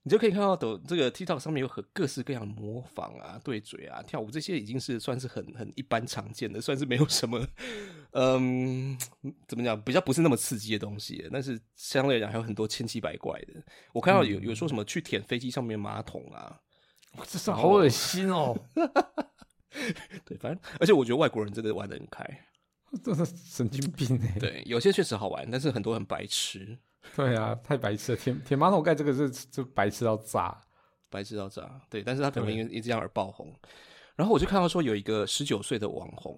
[0.04, 7.46] 你就可以看到抖这个 TikTok 上面有很各式各样的模仿啊、对嘴啊、跳舞这些，已经是算是很很一般常见的，算是没有什么，
[8.12, 8.96] 嗯，
[9.46, 11.28] 怎么讲，比较不是那么刺激的东西。
[11.30, 13.62] 但是相对来讲，还有很多千奇百怪的。
[13.92, 16.58] 我看到有有说什么去舔飞机上面马桶啊，
[17.26, 18.56] 这是好恶心哦。
[20.24, 22.24] 对，反正而且我觉得外国人真的玩的很开，
[23.04, 24.38] 真的神经病哎。
[24.38, 26.78] 对，有些确实好玩，但是很多很白痴。
[27.16, 28.18] 对啊，太白痴了！
[28.18, 30.60] 舔舔马桶盖这个是就白痴到炸，
[31.08, 31.80] 白痴到炸。
[31.88, 33.54] 对，但是他可能因为因这样而爆红。
[34.14, 36.36] 然后我就看到说有一个十九岁的网红，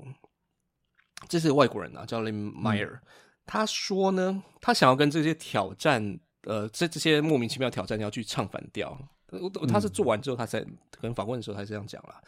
[1.29, 3.01] 这是外国人啊，叫 Lim Meyer。
[3.47, 8.97] 他说呢，他想要跟这些挑战，呃，这这些莫名其妙挑战要去唱反调。
[9.31, 12.23] 我他是做完之后，他才可能访问的时候，他是这样讲啦。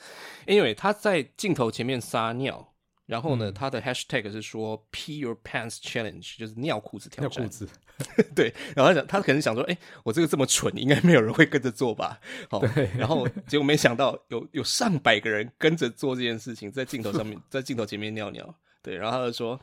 [0.46, 2.71] 因为他在镜头前面撒尿，
[3.12, 7.42] 然后呢，他的 hashtag 是说 “pee your pants challenge”，就是尿裤子挑战。
[7.42, 7.68] 尿裤子，
[8.34, 12.18] 对，然后他想，他可能想说，哎、我这个这么蠢，应该没有人会跟着做吧？
[12.48, 12.62] 好，
[12.96, 18.54] 然后结果没想到有有上百个人跟着做这件事情，在镜头上面， 在镜头前面尿尿。
[18.80, 19.60] 对，然后他就说，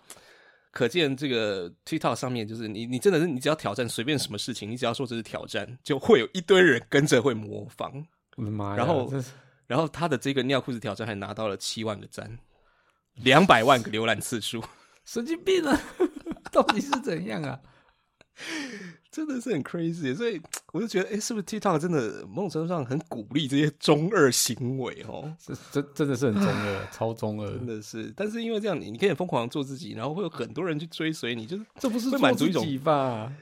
[0.69, 7.91] 可见这个 TikTok 上面，就是你你真的是你只要挑战随便什么事情，你只要说这是挑战，就会有一堆人跟着会模仿。
[8.37, 8.75] 我的妈呀！
[8.75, 9.11] 然后
[9.65, 12.37] 然后他的这个尿裤子挑战还拿到了七万个赞，
[13.15, 14.63] 两百万个浏览次数。
[15.05, 15.81] 神经病啊！
[16.51, 17.59] 到底是怎样啊？
[19.11, 20.39] 真的是很 crazy，所以
[20.71, 25.35] 我就觉得，哎、是不是 TikTok 真的某种程度上很鼓励这些中二行为哦？
[25.41, 27.65] 这真真的是很中二，超中二真。
[27.65, 33.33] 的是，但是因为这样，你你可以疯狂做自己，然后会有很多人去追随你，就是这不是会满足一种吧？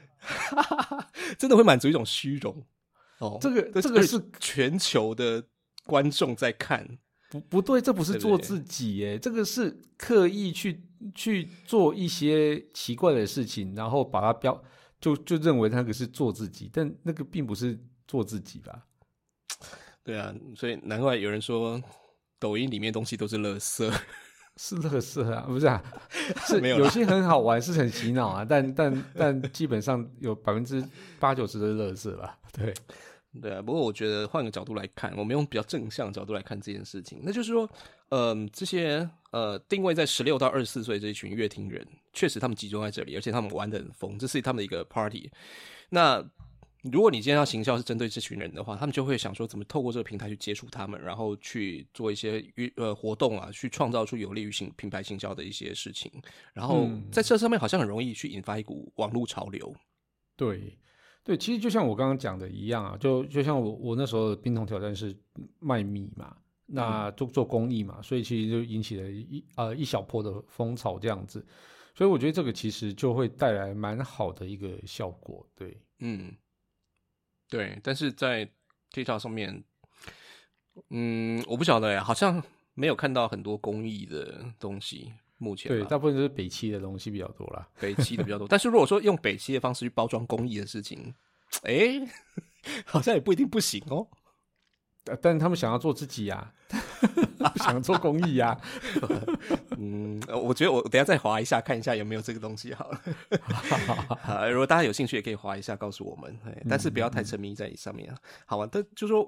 [1.38, 2.64] 真的会满足一种虚荣
[3.18, 3.38] 哦。
[3.40, 5.44] 这个这个是全球的
[5.84, 10.82] 观众在看，不不对，这不是做自己耶，这个是刻意去
[11.14, 14.62] 去做一些奇怪的事情，然后把它标
[15.00, 18.84] 就就认为那个是做自己，但那个并不是做自己吧？
[20.02, 21.82] 对啊，所以难怪有人说
[22.38, 23.92] 抖音里面东西都是垃圾。
[24.60, 25.80] 是垃圾啊，不是啊，
[26.48, 30.84] 是 没有有些很好玩，是很洗脑啊，但但但基本上有百分之
[31.20, 32.36] 八九十都是乐色吧？
[32.52, 32.74] 对，
[33.42, 37.68] 对啊，不过我觉得换个角度来看，我们用比较正向的角度来看这件事情，那就是说，
[38.08, 45.30] 嗯、这些呃定位在十六到二十四岁这一群乐听人，确实他们集中在这里，而且他们玩的很疯，这是他们的一个 party。
[45.90, 46.24] 那
[46.82, 56.10] 如果你今天要行销是针对这群人的话，他们就会想说怎么透过这个平台去接触他们，然后去做一些娱呃活动啊，去创造出有利于行品牌行销的一些事情。
[56.54, 59.74] 然后嗯在这上面好像很容易去引发一股网络潮流。
[60.36, 60.78] 对
[61.28, 65.14] 对，其实就像我刚刚讲的一样啊，就就像我我那时候的冰桶挑战是
[65.58, 71.46] 卖米嘛，那做做公益嘛，所以其实就引起了一呃一小波的风潮这样子，
[71.94, 75.78] 所以我觉得这个其实就会带来蛮好的一个效果，对。
[75.98, 76.34] 嗯，
[77.50, 78.50] 对，但是在
[78.90, 79.62] TikTok 上面，
[80.88, 85.12] 嗯，我不晓得呀，好像没有看到很多公益的东西。
[85.38, 87.66] 目前对，大部分都是北汽的东西比较多啦。
[87.80, 91.14] 北七的比较多， 但是如果说用北七的方式去包装工艺的事情，
[91.64, 92.00] 哎，
[92.84, 94.06] 好像也不一定不行哦。
[95.06, 96.76] 呃但是他们想要做自己呀、不
[97.64, 98.58] 想做公益呀、
[99.78, 103.00] 嗯，呃我觉得我等下再划一下，看一下有没有这个东西好了。
[104.20, 108.16] 好，如果大家有兴趣，也可以划一下告诉我们，哎但是不要太沉迷在上面啊。
[108.46, 109.20] 好啊，但就说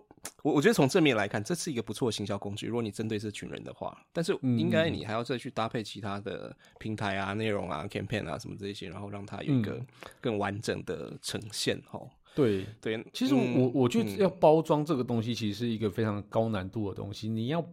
[0.43, 2.67] 我我觉得从正面来看，这是一个不错的行销工具。
[2.67, 9.81] 如果你针对这群人的话，但是应该你还要再去搭配其他的平台啊、内容啊、campaign 啊什么这些，然后让它有一个
[10.21, 11.81] 更完整的呈现。
[11.89, 12.01] 哈，
[12.35, 17.29] 对，对，其实我、嗯我我觉得嗯要包装这个东西，其实是一个非常高难度的东西。
[17.29, 17.65] 你要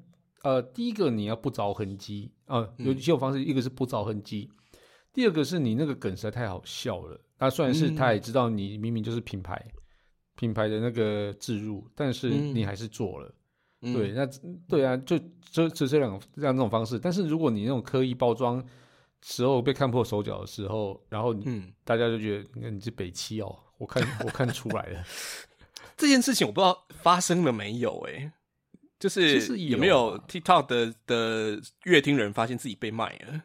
[0.47, 4.49] 呃，第一个你要不着痕迹啊、呃有几种方式，一个是不着痕迹，
[5.11, 7.19] 第二个是你那个梗实在太好笑了。
[7.37, 9.61] 那虽然是他也知道你明明就是品牌、
[10.35, 13.35] 品牌的那个置入，但是嗯你还是做了。
[13.81, 14.25] 嗯对，那
[14.69, 15.19] 对啊，就
[15.51, 16.97] 就就这两个这样这种方式。
[16.97, 18.63] 但是如果你那种刻意包装
[19.21, 25.03] 时候被看破手脚的时候，然后你嗯，大家就觉得你看你是北七哦，我看我看出来了。
[25.97, 28.31] 这件事情我不知道发生了没有、哎，
[28.99, 33.43] 就是有有没有啊 TikTok 的的乐听人发现自己被卖了？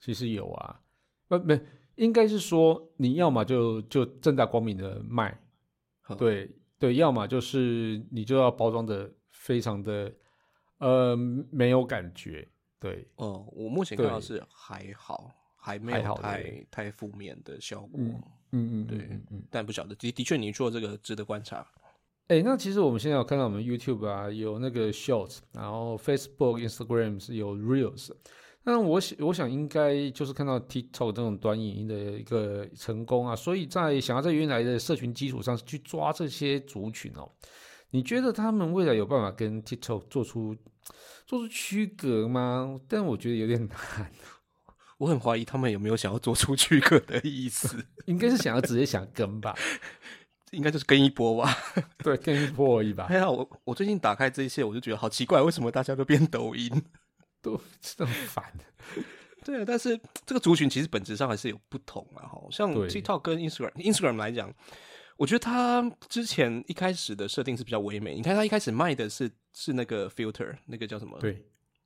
[0.00, 0.80] 其实有啊，
[1.28, 1.60] 不没，
[1.96, 5.38] 应该是说你要么就就正大光明的卖，
[6.16, 10.10] 对对，要么就是你就要包装的非常的
[10.78, 11.14] 呃
[11.50, 18.98] 没有感觉，对，哦，我目前看到是还好，还没好有太太负面的效果，嗯嗯嗯，对。
[18.98, 19.22] 嗯嗯。
[19.32, 19.42] 嗯。
[19.50, 21.66] 但不晓得的的确你做这个值得观察。
[22.30, 28.12] 哎，那其实我们现在有看到我们 YouTube 啊，有那个 Shorts，然后 Facebook、Instagram 是有 Reels。
[28.62, 37.28] 那我想，我想应该就是看到 TikTok 这种短影音的一个成功啊，所以在想要在原来的社群基础上去抓这些族群哦，
[37.90, 40.54] 你觉得他们未来有办法跟 TikTok 做出
[41.26, 42.78] 做出区隔吗？
[42.86, 44.08] 但我觉得有点难，
[44.98, 49.52] 我很怀疑他们有没有想要做出区隔的意思， 应该是想要直接想跟吧，
[50.50, 51.56] 应该就是跟一波吧。
[51.98, 56.70] 对，跟一波而已吧哎，呀，我我最近打开这一些，我就觉得好奇怪，为什么大家都变抖音？
[57.42, 58.44] 都真的很烦。
[59.44, 62.28] 对啊，但是这个族群其实本质上还是有不同啊。
[62.28, 64.52] 哈，像对 TikTok 跟 Instagram，Instagram 来讲，
[65.16, 68.14] 我觉得它之前一开始的设定是比较唯美。
[68.14, 71.18] 你看它一开始卖的是是那个 filter，那个叫什么？
[71.20, 71.42] 对，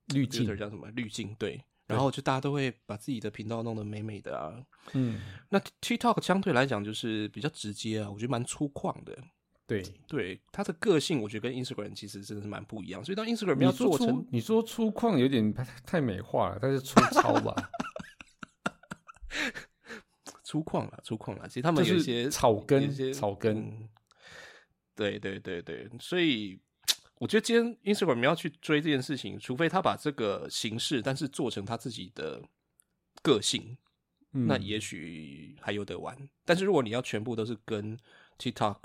[0.08, 0.88] 滤镜叫什么？
[0.96, 1.34] 滤镜。
[1.38, 1.64] 对。
[1.86, 4.54] 然后就大家都会把自己的频道弄得美美的啊。
[4.92, 9.16] 嗯，那 TikTok 相对来讲就是比较直接啊，我觉得蛮粗犷的。
[9.66, 13.02] 对，对他的个性，我觉得跟 Instagram 其实真的是蛮不一样。
[13.02, 17.70] 所以当 Instagram 你要做成，你说粗犷有点太太美化了，但是粗糙吧，
[20.44, 21.48] 粗犷了，粗犷了。
[21.48, 23.88] 其实他们是有一些草根些草根嗯
[24.94, 26.60] 对对对对，所以
[27.18, 32.42] 我觉得今天 Instagram 要去追这件事情，除非他把这个形式，但是做成他自己的
[33.22, 33.76] 个性，
[34.32, 36.16] 嗯那也许还有得玩。
[36.44, 37.96] 但是如果你要全部都是跟
[38.38, 38.76] TikTok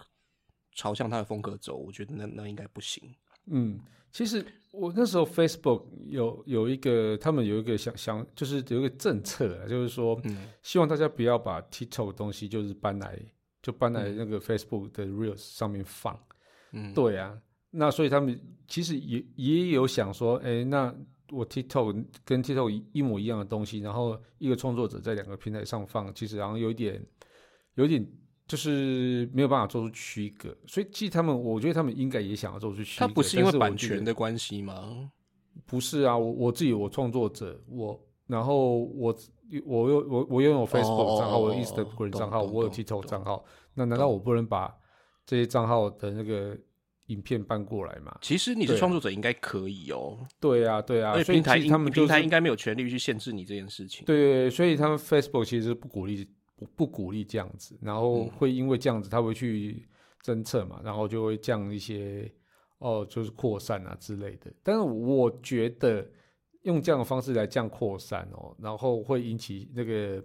[0.74, 3.16] 朝向他的风格走，我觉得那那应该不行。
[3.48, 3.80] 嗯，
[4.12, 13.20] 其实我那时候 Facebook 有有一个，他们有一个想想，就是有一个政策啊，就是说，嗯希望大家不要把 TikTok 的东西就是搬来，
[13.64, 16.18] 就搬来嗯那个 Facebook 的 Reels 上面放。
[16.72, 17.36] 嗯，对啊，
[17.72, 20.94] 那所以他们其实也也有想说，哎，那
[21.32, 27.06] 我 TikTok 跟 TikTok 一一模一样的东西，然后一个创作者在两个平台上放，其实然后有一点，
[27.76, 28.06] 有点
[28.48, 30.56] 就是没有办法做出区隔。
[30.66, 33.08] 所以其实他们，我觉得他们应该也想要做出区隔。
[33.08, 35.12] 他不是因为版权的关系吗？
[35.66, 39.16] 不是啊，我我自己我创作者，我然后我
[39.66, 43.46] 我有我我拥有 Facebook 账号，我有哦 Instagram 账号，我有 TikTok 账号，
[43.76, 44.74] 那难道我不能把
[45.26, 46.58] 这些账号的那个
[47.10, 48.18] 影片搬过来嘛？
[48.22, 50.18] 其实你是对啊创作者，应该可以哦。
[50.40, 54.06] 对啊，对啊，所以平台他们就是平台应该没有权利去限制你这件事情。
[54.06, 59.88] 对对对，所以他们 Facebook 其实是不鼓励不不鼓励这样子，然后嗯会因为这样子，他会去
[60.24, 62.32] 侦测嘛，然后就会降一些
[62.80, 64.52] 哦，就是扩散啊之类的。
[64.62, 66.08] 但是我觉得
[66.64, 70.24] 用这样的方式来降扩散哦，然后会引起那个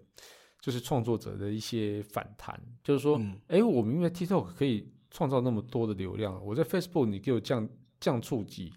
[0.61, 7.67] 就是创作者的一些反弹，就是说，嗯哎、我明明 TikTok 可以创造那么多的流量，我在 Facebook 你给我降
[7.99, 8.71] 降触及。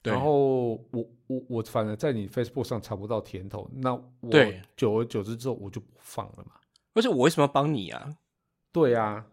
[0.00, 4.30] 然后我我我反而在你 Facebook 上尝不到甜头，那我
[4.76, 6.52] 久而久之之后我就不放了嘛。
[6.94, 8.16] 而且我为什么要帮你啊？
[8.72, 9.26] 对啊，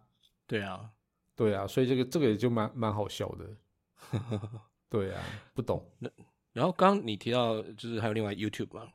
[0.47, 0.89] 对啊，
[1.35, 4.19] 对啊，所以这个这个也就蛮蛮好笑的。
[4.89, 5.21] 对啊，
[5.53, 5.85] 不懂。
[5.99, 6.09] 那
[6.51, 8.87] 然后刚刚你提到就是还有另外 YouTube 嘛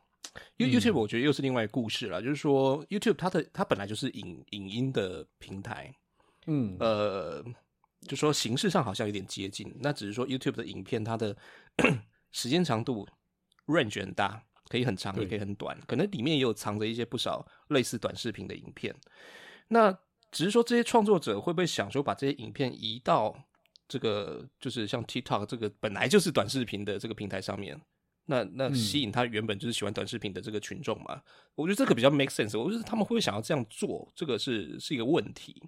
[0.59, 5.95] YouTube 我觉得又是另外一个故事了，就是说 YouTube 它的它本来就是影影音的平台，
[6.53, 7.45] 嗯，呃，
[8.09, 11.37] 就说形式上好像有点接近，那只是说 YouTube 的影片它的
[12.33, 13.07] 时间长度
[13.67, 18.93] range 很大，可以很长，也可以很短，可能里面也有藏着一些不少类似短视频的影片。
[19.69, 19.97] 那
[20.33, 23.33] 只是说这些创作者会不会想说把这些影片移到
[23.87, 27.81] 这个就是像 TikTok 这个本来就是短视频的这个平台上面？
[28.27, 31.21] 那那嗯吸引他原本就是喜欢短视频的这个群众嘛？
[31.55, 32.59] 我觉得这个比较 make sense。
[32.59, 35.61] 我觉得他们会不会想要这样做，这个是是一个问题。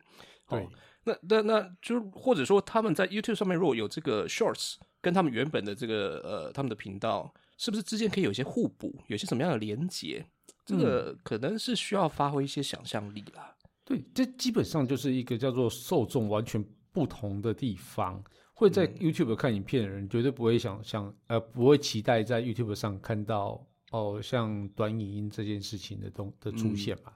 [0.53, 0.70] 对哦，
[1.05, 10.24] 那那那就或者说他们在 YouTube 上面如果有这个 Shorts，跟他们原本的这个呃他们的频道，是不是之间可以有一些互补，有些什么样的连接？
[10.64, 13.57] 这个可能是需要发挥一些想象力啦。
[13.84, 18.22] 对，这基本上就是一个叫做受众完全不同的地方。
[18.55, 27.12] 会在嗯 YouTube 看影片的人，绝对不会想想，呃，不会期待在 YouTube 上看到哦，像短影音这件事情的东的出现嘛。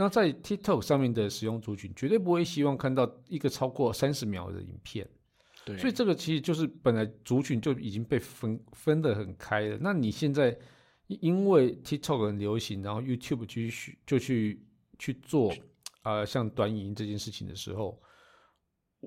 [0.00, 5.06] 那在 TikTok 上面的使用族群，绝对不会希望看到一个超过三十秒的影片。
[5.66, 9.76] 对，所以这个其实就是本来族群就已经被分分得很开了。
[9.78, 10.58] 那你现在
[11.08, 14.64] 因因为 TikTok 很流行，然后 YouTube 去去就去
[14.98, 15.52] 去做
[16.02, 18.00] 呃像短影音这件事情的时候，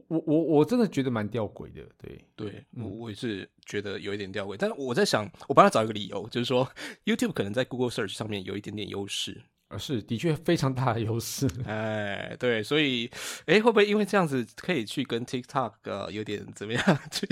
[0.08, 1.82] 我我我真的觉得蛮吊诡的。
[1.98, 6.70] 对，对，嗯我我也是觉得有一点吊诡，但是我在想，我帮他找一个理由，就是说
[7.06, 11.48] YouTube 可能在 Google Search 上面有一点点优势，而是的确非常大的优势。
[11.66, 13.10] 哎，对，所以，
[13.46, 17.28] 哎，会不会因为这样子可以去跟 TikTok 呃有点怎么样， 去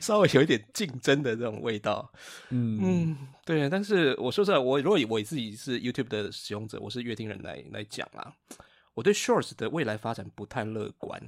[0.00, 2.12] 稍微有一点竞争的这种味道？
[2.50, 3.68] 嗯嗯，对。
[3.68, 8.32] 但是我说实在，我如果以我自己是 YouTube 的使用者，我是乐听人来来讲啊，
[8.94, 11.20] 我对 Shorts 的未来发展不太乐观。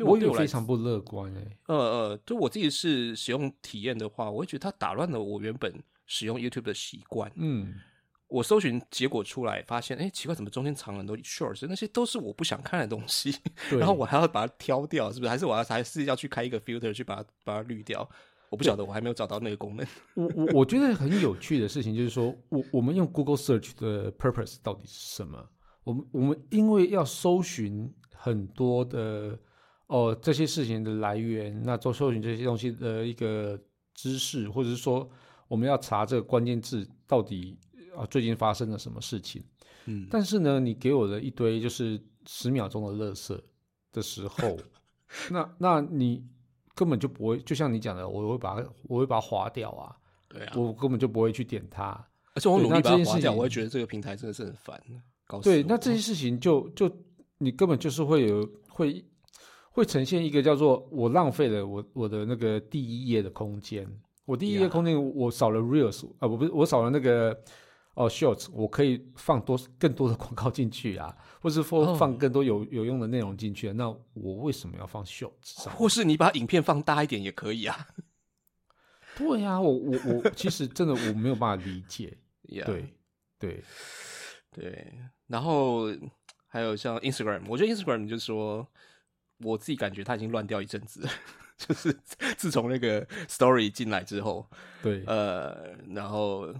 [0.00, 5.72] 我也对我非常不乐观哎、呃呃，就我自己是使用体验的话，我会觉得它打乱了我原本
[6.06, 7.32] 使用 YouTube 的习惯。
[7.36, 7.76] 嗯，
[8.30, 11.66] 我搜寻结果出来，发现哎，诶奇怪，怎么中间藏了很多 shorts？
[11.68, 13.34] 那些都是我不想看的东西，
[13.78, 15.28] 然后我还要把它挑掉，是不是？
[15.28, 18.08] 还是我要还是要去开一个 filter 去把它把它滤掉？
[18.48, 19.86] 我不晓得，我还没有找到那个功能。
[20.14, 25.48] 我我我觉得很有趣的事情就是说，我我们用 Google Search 的 purpose 到底是什么？
[25.84, 29.38] 我们我们因为要搜寻很多的
[29.86, 33.56] 哦这些事情的来源，那做搜寻这些东西的一个
[33.94, 35.08] 知识，或者是说
[35.46, 37.56] 我们要查这个关键字到底
[37.96, 39.42] 啊最近发生了什么事情。
[39.86, 43.40] 嗯，但是呢，你给我的一堆就是十秒钟的垃圾
[43.92, 44.56] 的时候，
[45.30, 46.24] 那那你
[46.74, 49.96] 根本就不会，就像你讲的，我会把它我会把它划掉啊。
[50.28, 51.88] 对啊，我根本就不会去点它。
[52.34, 54.80] 而且我努力把它划掉，我会觉得这个平台真的是很烦，
[55.26, 56.88] 搞对，那这些事情就就
[57.38, 59.04] 你根本就是会有会，
[59.72, 63.84] 会呈现一个叫做我浪费了我我的那个第一页的空间，
[64.24, 67.36] 我第一页空间我少了 reels 啊，我不是我少了那个
[68.00, 75.68] 哦 shorts，我可以放多更多的广告进去啊，或是哦放放更多有有用的内容进去啊，那我为什么要放 shorts？
[75.68, 77.86] 或是你把影片放大一点也可以啊。
[79.16, 82.16] 对呀、我我我其实真的我没有办法理解，
[82.48, 82.94] Yeah 对
[83.38, 83.62] 对，
[84.50, 84.92] 对，
[85.26, 85.88] 然后
[86.46, 88.66] 还有像 Instagram，我觉得 Instagram 就是说，
[89.38, 91.06] 我自己感觉它已经乱掉一阵子，
[91.58, 91.92] 就是
[92.38, 94.48] 自从那个 Story 进来之后，
[94.82, 96.54] 对，呃，然后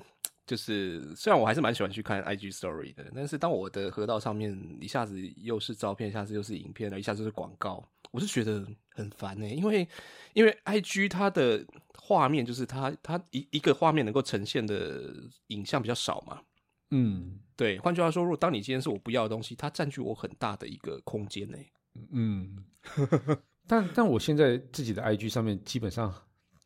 [0.50, 9.86] 就是虽然我还是蛮喜欢去看 IG Story 的，但是当我的河道上面一下子又是照片，一下子又是影片了，一下子是广告，我是觉得很烦呢、因为
[10.32, 11.64] 因为 IG 它的
[11.96, 15.14] 画面就是它它一一个画面能够呈现的
[15.46, 16.42] 影像比较少嘛。
[16.90, 21.56] 嗯对，换句话说，如果当你今天是我不要的东西，它占据我很大的一个空间呢。
[22.10, 22.64] 嗯，
[23.68, 26.12] 但但我现在自己的 IG 上面基本上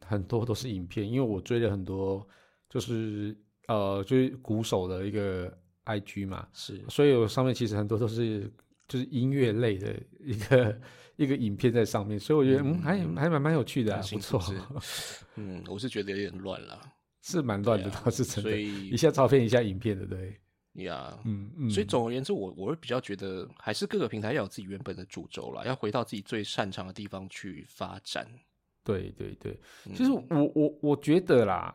[0.07, 2.27] 很多都是影片，因为我追了很多
[2.71, 3.37] 就是
[3.69, 5.53] 呃就是鼓手的一个
[5.85, 6.83] IG 嘛，是。
[6.89, 8.51] 所以我上面其实很多都是
[8.89, 10.81] 就是音乐类的一个
[11.17, 14.43] 一个影片在上面，所以我觉得嗯还还蛮蛮有趣的、啊，不错，
[15.37, 16.81] 嗯，我是觉得有点乱了
[17.23, 20.39] 是蛮乱的，倒是真的，所以一下照片一下影片的，对，
[20.85, 21.19] 呀。
[21.25, 28.27] 嗯嗯，所以总而言之，我我会比较觉得，还是各个平台要有自己原本的主轴啦，要回到自己最擅长的地方去发展。
[28.85, 29.95] 对对对，嗯。
[29.95, 30.23] 其实我
[30.55, 31.75] 我我觉得啦，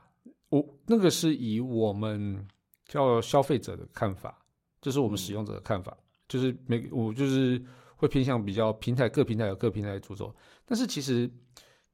[0.49, 2.45] 我那个是以我们
[2.85, 4.43] 叫消费者的看法，
[4.81, 5.95] 就是我们使用者的看法，
[6.27, 7.63] 就是每我就是
[7.95, 10.35] 会偏向比较平台，各平台有各平台的主轴，
[10.65, 11.29] 但是其实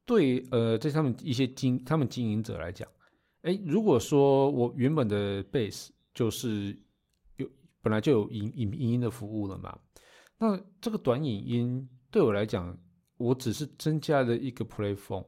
[0.05, 2.87] 对呃，在他们一些经他们经营者来讲，
[3.41, 6.77] 哎，如果说我原本的 base 就是
[7.37, 7.47] 有
[7.81, 9.77] 本来就有影影影音的服务了嘛，
[10.37, 12.77] 那这个短影音对我来讲，
[13.17, 15.25] 我只是增加了一个 platform，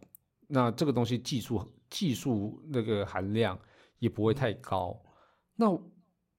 [0.48, 1.60] 那这个东西技术
[1.90, 3.58] 技术那个含量
[4.00, 5.00] 也不会太高，
[5.56, 5.68] 那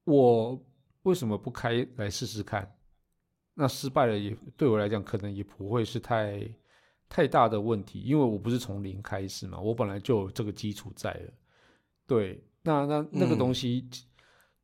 [0.04, 0.66] 我
[1.02, 2.70] 为什么不开来试试看？
[3.54, 6.48] 那失败了也对我来讲可能也不会是太
[7.08, 11.32] 太大的问题，因为我不是从零开始嘛，我本来就有这个基础在了。
[12.06, 13.88] 对，那那那个嗯东西，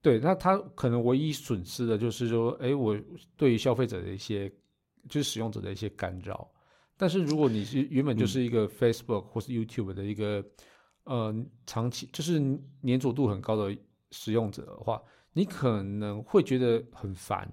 [0.01, 2.97] 对，那他可能唯一损失的就是说，哎，我
[3.37, 4.49] 对于消费者的一些，
[5.09, 6.49] 就是使用者的一些干扰。
[6.97, 10.45] 但是如果你是原本就是一个 Facebook 或是 YouTube 的一个、
[11.05, 11.35] 呃
[11.67, 12.39] 长期就是
[12.83, 13.77] 粘着度很高的
[14.11, 15.03] 使用者的话，
[15.33, 17.51] 你可能会觉得很烦，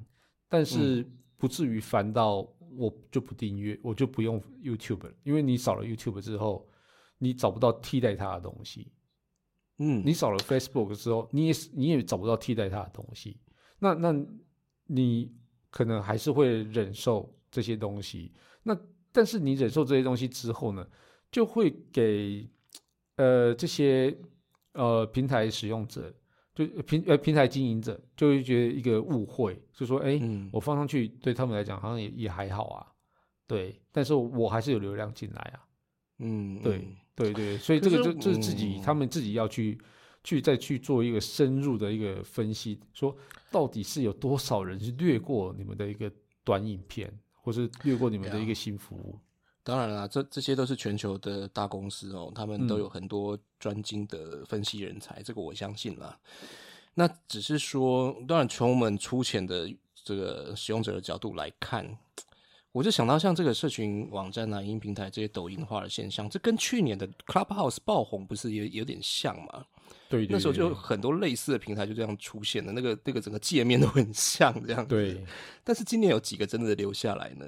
[0.48, 1.06] 但是
[1.38, 2.48] 不至于烦到
[2.78, 6.70] 我就不订阅，我就不用 YouTube 了，因为你少了 YouTube 之后，
[7.18, 8.92] 你找不到替代它的东西。
[9.80, 13.40] 嗯，你少了 Facebook 之后，你也你也找不到替代它的东西。
[13.80, 14.26] 那那
[14.86, 15.34] 你
[15.72, 18.32] 可能还是会忍受这些东西。
[18.62, 18.78] 那
[19.12, 20.88] 但是你忍受这些东西之后呢，
[21.32, 22.48] 就会给
[23.22, 24.16] 呃这些
[24.74, 26.12] 呃平台使用者，
[26.56, 30.50] 就平呃平台经营者就会觉得一个误会，就说哎，嗯。
[30.52, 32.88] 我放上去对他们来讲好像也也还好啊，
[33.48, 35.58] 对，但是我还是有流量进来啊。
[36.20, 36.96] 嗯，对嗯。
[37.14, 38.82] 对对，所以这个就就是自己、嗯。
[38.82, 39.78] 他们自己要去
[40.24, 43.16] 去再去做一个深入的一个分析，说
[43.52, 46.12] 到底是有多少人是略过你们的一个
[46.44, 47.12] 短影片，
[47.44, 49.20] 或是略过你们的一个新服务。
[49.64, 56.18] 当然啦，这这些都是全球的大公司哦，他们都嗯有很多专精的分析人才，这个我相信啦。
[56.94, 59.72] 那只是说，当然从我们粗浅的
[60.04, 61.88] 这个使用者的角度来看，
[62.72, 69.66] 我就想到像这个社群网站啊、影音平台这些抖音化的现象，这跟去年的 Clubhouse 爆红不是也有点像吗？
[70.10, 75.24] 对对那时候就有很多类似的平台就这样出现了，那个那个整个界面都很像这样。，对，
[75.64, 77.46] 但是今年有几个真的留下来呢？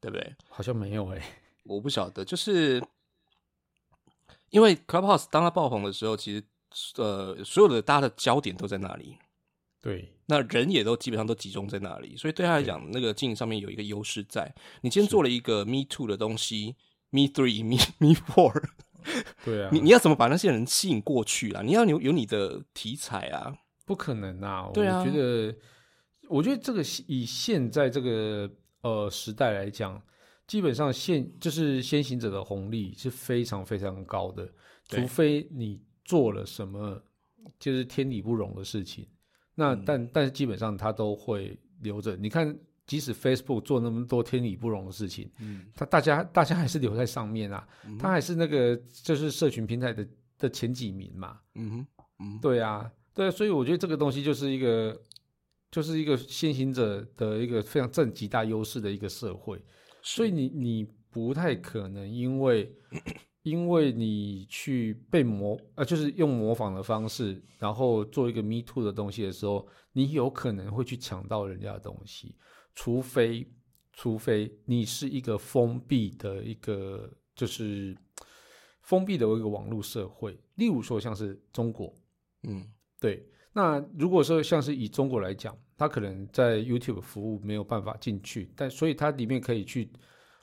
[0.00, 0.36] 对不对？
[0.48, 1.22] 好像没有哎、
[1.64, 2.82] 我不晓得，就是
[4.50, 6.44] 因为 Clubhouse 当它爆红的时候，其实
[6.96, 9.16] 呃，所有的大家的焦点都在那里，
[9.80, 14.54] 对那人也都基本上都集中在那里，所以对他来讲，那个经营上面有一个优势在。
[14.82, 16.76] 你今天做了一个 Me Too 的东西
[17.10, 18.62] ，Me Three、Me Me Four，
[19.44, 21.62] 对啊，你你要怎么把那些人吸引过去啊？
[21.62, 24.70] 你要有有你的题材啊，不可能啊！
[24.74, 25.56] 对啊我觉得，
[26.28, 28.50] 我觉得这个以现在这个
[28.82, 30.00] 呃时代来讲，
[30.46, 34.50] 基本上现就是先行者的红利是非常非常高的，
[34.88, 37.00] 除非你做了什么
[37.58, 39.06] 就是天理不容的事情，
[39.54, 42.16] 那嗯但但是基本上他都会留着。
[42.16, 42.56] 你看，
[42.86, 47.68] 即使 Facebook 做那么多天理不容的事情，嗯，它大家大家还是留在上面啊，
[47.98, 50.08] 它还是那个就是社群平台的
[50.38, 51.38] 的前几名嘛。
[51.54, 51.86] 嗯哼，
[52.20, 54.98] 嗯，对啊，对啊，所以我觉得这个东西就是一个，
[55.70, 59.60] 就是一个先行者的一个非常占极大优势的一个社会。
[60.02, 62.72] 所以你你不太可能因为
[63.42, 72.34] 因为你去被模呃，就是用模仿的方式，然后做一个 Me Too 的东西的时候，你有可能会去抢到人家的东西，
[72.74, 73.46] 除非
[73.92, 77.96] 除非你是一个封闭的一个就是
[78.82, 81.98] 封闭的一个网络社会，例如说像是中国，
[82.42, 82.66] 嗯。
[83.00, 83.24] 对，
[83.58, 89.90] 那如果说像是以中国来讲，它可能在 YouTube 服务没有办法进去，但所以它里面可以去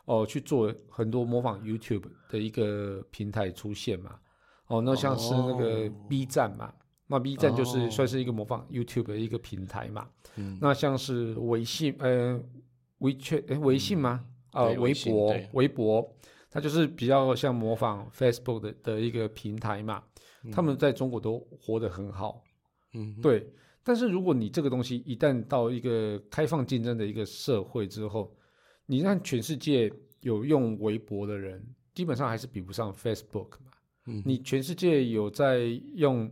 [0.04, 4.20] 哦去做很多模仿 YouTube 的一个平台出现嘛。
[4.68, 6.74] 哦，那像是那个哦 B 站嘛，
[7.08, 10.10] 那 B 站就是哦算是一个模仿 YouTube 的一个平台嘛。
[10.36, 12.38] 嗯，那像是微信，呃
[13.00, 14.26] ，WeChat，哎，微信吗？
[14.52, 16.16] 啊，微博，微博，
[16.52, 20.04] 它就是比较像模仿 Facebook 的的一个平台嘛。
[20.52, 22.44] 他们在中国都活得很好，
[22.96, 23.48] 嗯，对。
[23.84, 28.36] 但是如果你这个东西一旦到一个开放竞争的一个社会之后，
[28.88, 33.72] 你让全世界有用微博的人，基本上还是比不上 Facebook 嘛。
[34.08, 35.66] 嗯你全世界有在
[35.96, 36.32] 用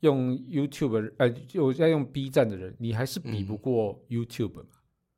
[0.00, 4.64] 用 YouTube 呃有在用 B 站的人，你还是比不过 YouTube 嘛。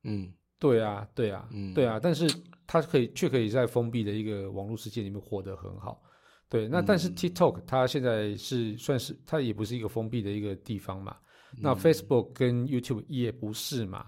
[0.05, 1.99] 嗯对啊，对啊，嗯对啊。
[2.01, 2.29] 但是
[2.67, 6.01] 它可以却可以在封闭的一个网络世界里面活得很好。
[6.49, 11.17] 对，那但是嗯 TikTok 它现在是算是它也不是一个封闭的一个地方嘛。
[11.59, 14.07] 那嗯 Facebook 跟 YouTube 也不是嘛。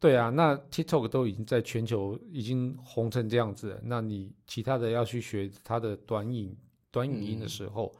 [0.00, 6.54] 对啊，那 TikTok 都已经在全球已经红成这样子了，那你其他的要去学它的短影
[6.90, 7.94] 短影音的时候，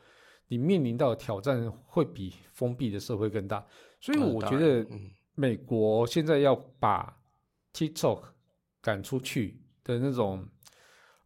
[0.48, 3.64] 你面临到的挑战会比封闭的社会更大。
[4.00, 4.86] 所以我觉得
[5.34, 7.16] 美国现在要把
[7.72, 8.22] TikTok
[8.82, 10.46] 赶出去的那种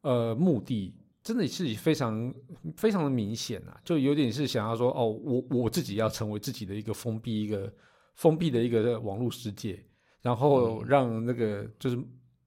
[0.03, 0.95] 呃目的，
[1.29, 2.35] 真的是非常
[2.74, 7.70] 非常的明显啊，就有点是想要说哦，我我自己要成为自己的一个封闭一个
[8.14, 9.79] 封闭的一个网络世界，
[10.22, 11.99] 然后让那个就是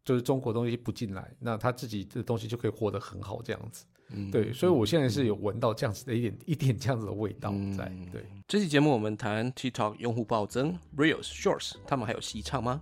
[0.03, 3.85] 就是中国东西不进来，那他自己的东西就可以活得很好这样子。
[4.13, 7.85] 嗯对，所以我现在是有闻到这样子的一点 一点这样子的味道在。
[7.85, 12.81] 嗯对，这期节目我们谈 TikTok 用户暴增，Reels、Shorts，他们还有戏唱吗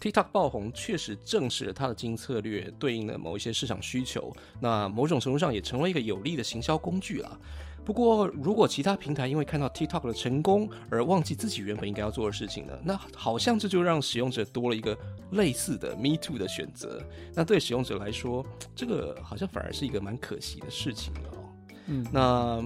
[0.00, 7.40] ？TikTok 爆红确实证实了它的经营策略对应了某一些市场需求，那某种程度上也成为一个有力的行销工具了。
[7.84, 14.98] 不过，如果其他平台因为看到 TikTok 的成功而忘记自己原本应该要做的事情呢，那好像这就让使用者多了一个
[15.30, 17.00] 类似的 Me Too 的选择。
[17.32, 18.44] 那对使用者来说，
[18.74, 21.38] 这个好像反而是一个蛮可惜的事情了哦。
[21.86, 22.60] 嗯，那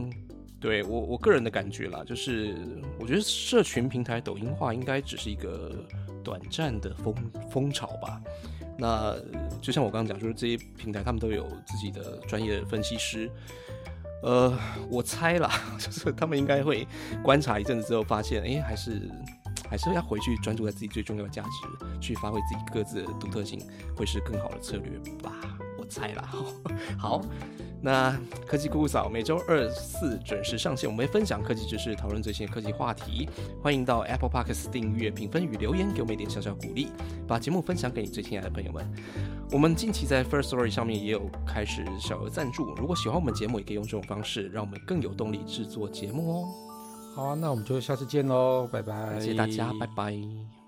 [0.61, 2.55] 对我我个人的感觉啦，就是
[2.99, 5.85] 我觉得社群平台抖音化应该只是一个
[6.23, 7.15] 短暂的风
[7.51, 8.21] 风潮吧。
[8.79, 9.17] 那
[9.61, 13.31] 就像我刚刚讲，就是这些平台他们都有自己的专业的分析师。
[14.23, 14.55] 呃，
[14.91, 15.51] 我猜啦，
[15.81, 16.87] 就是他们应该会
[17.23, 19.01] 观察一阵子之后，发现，哎，还是
[19.69, 23.59] 还是要回去专注在自己最重要的价值，去发挥自己各自的独特性，
[23.97, 24.91] 会是更好的策略
[25.23, 25.33] 吧。
[25.79, 26.31] 我猜啦。
[26.99, 27.23] 好，
[27.83, 28.15] 那
[28.47, 33.29] 科技姑姑嫂每周二四准时上线，我们会分享科技知识，讨论最新的科技话题。
[33.63, 36.89] 欢迎到 Apple Podcast 订阅、评分与留言，给我们一点小小鼓励，
[37.27, 38.87] 把节目分享给你最亲爱的朋友们。
[39.51, 46.49] 我们近期在 First Story 上面也有开始小额赞助，如果喜欢我们节目，也可以用这种方式，让我们更有动力制作节目哦。
[47.17, 49.19] 好啊，那我们就下次见喽，拜拜。
[49.19, 50.60] 谢谢大家，拜拜。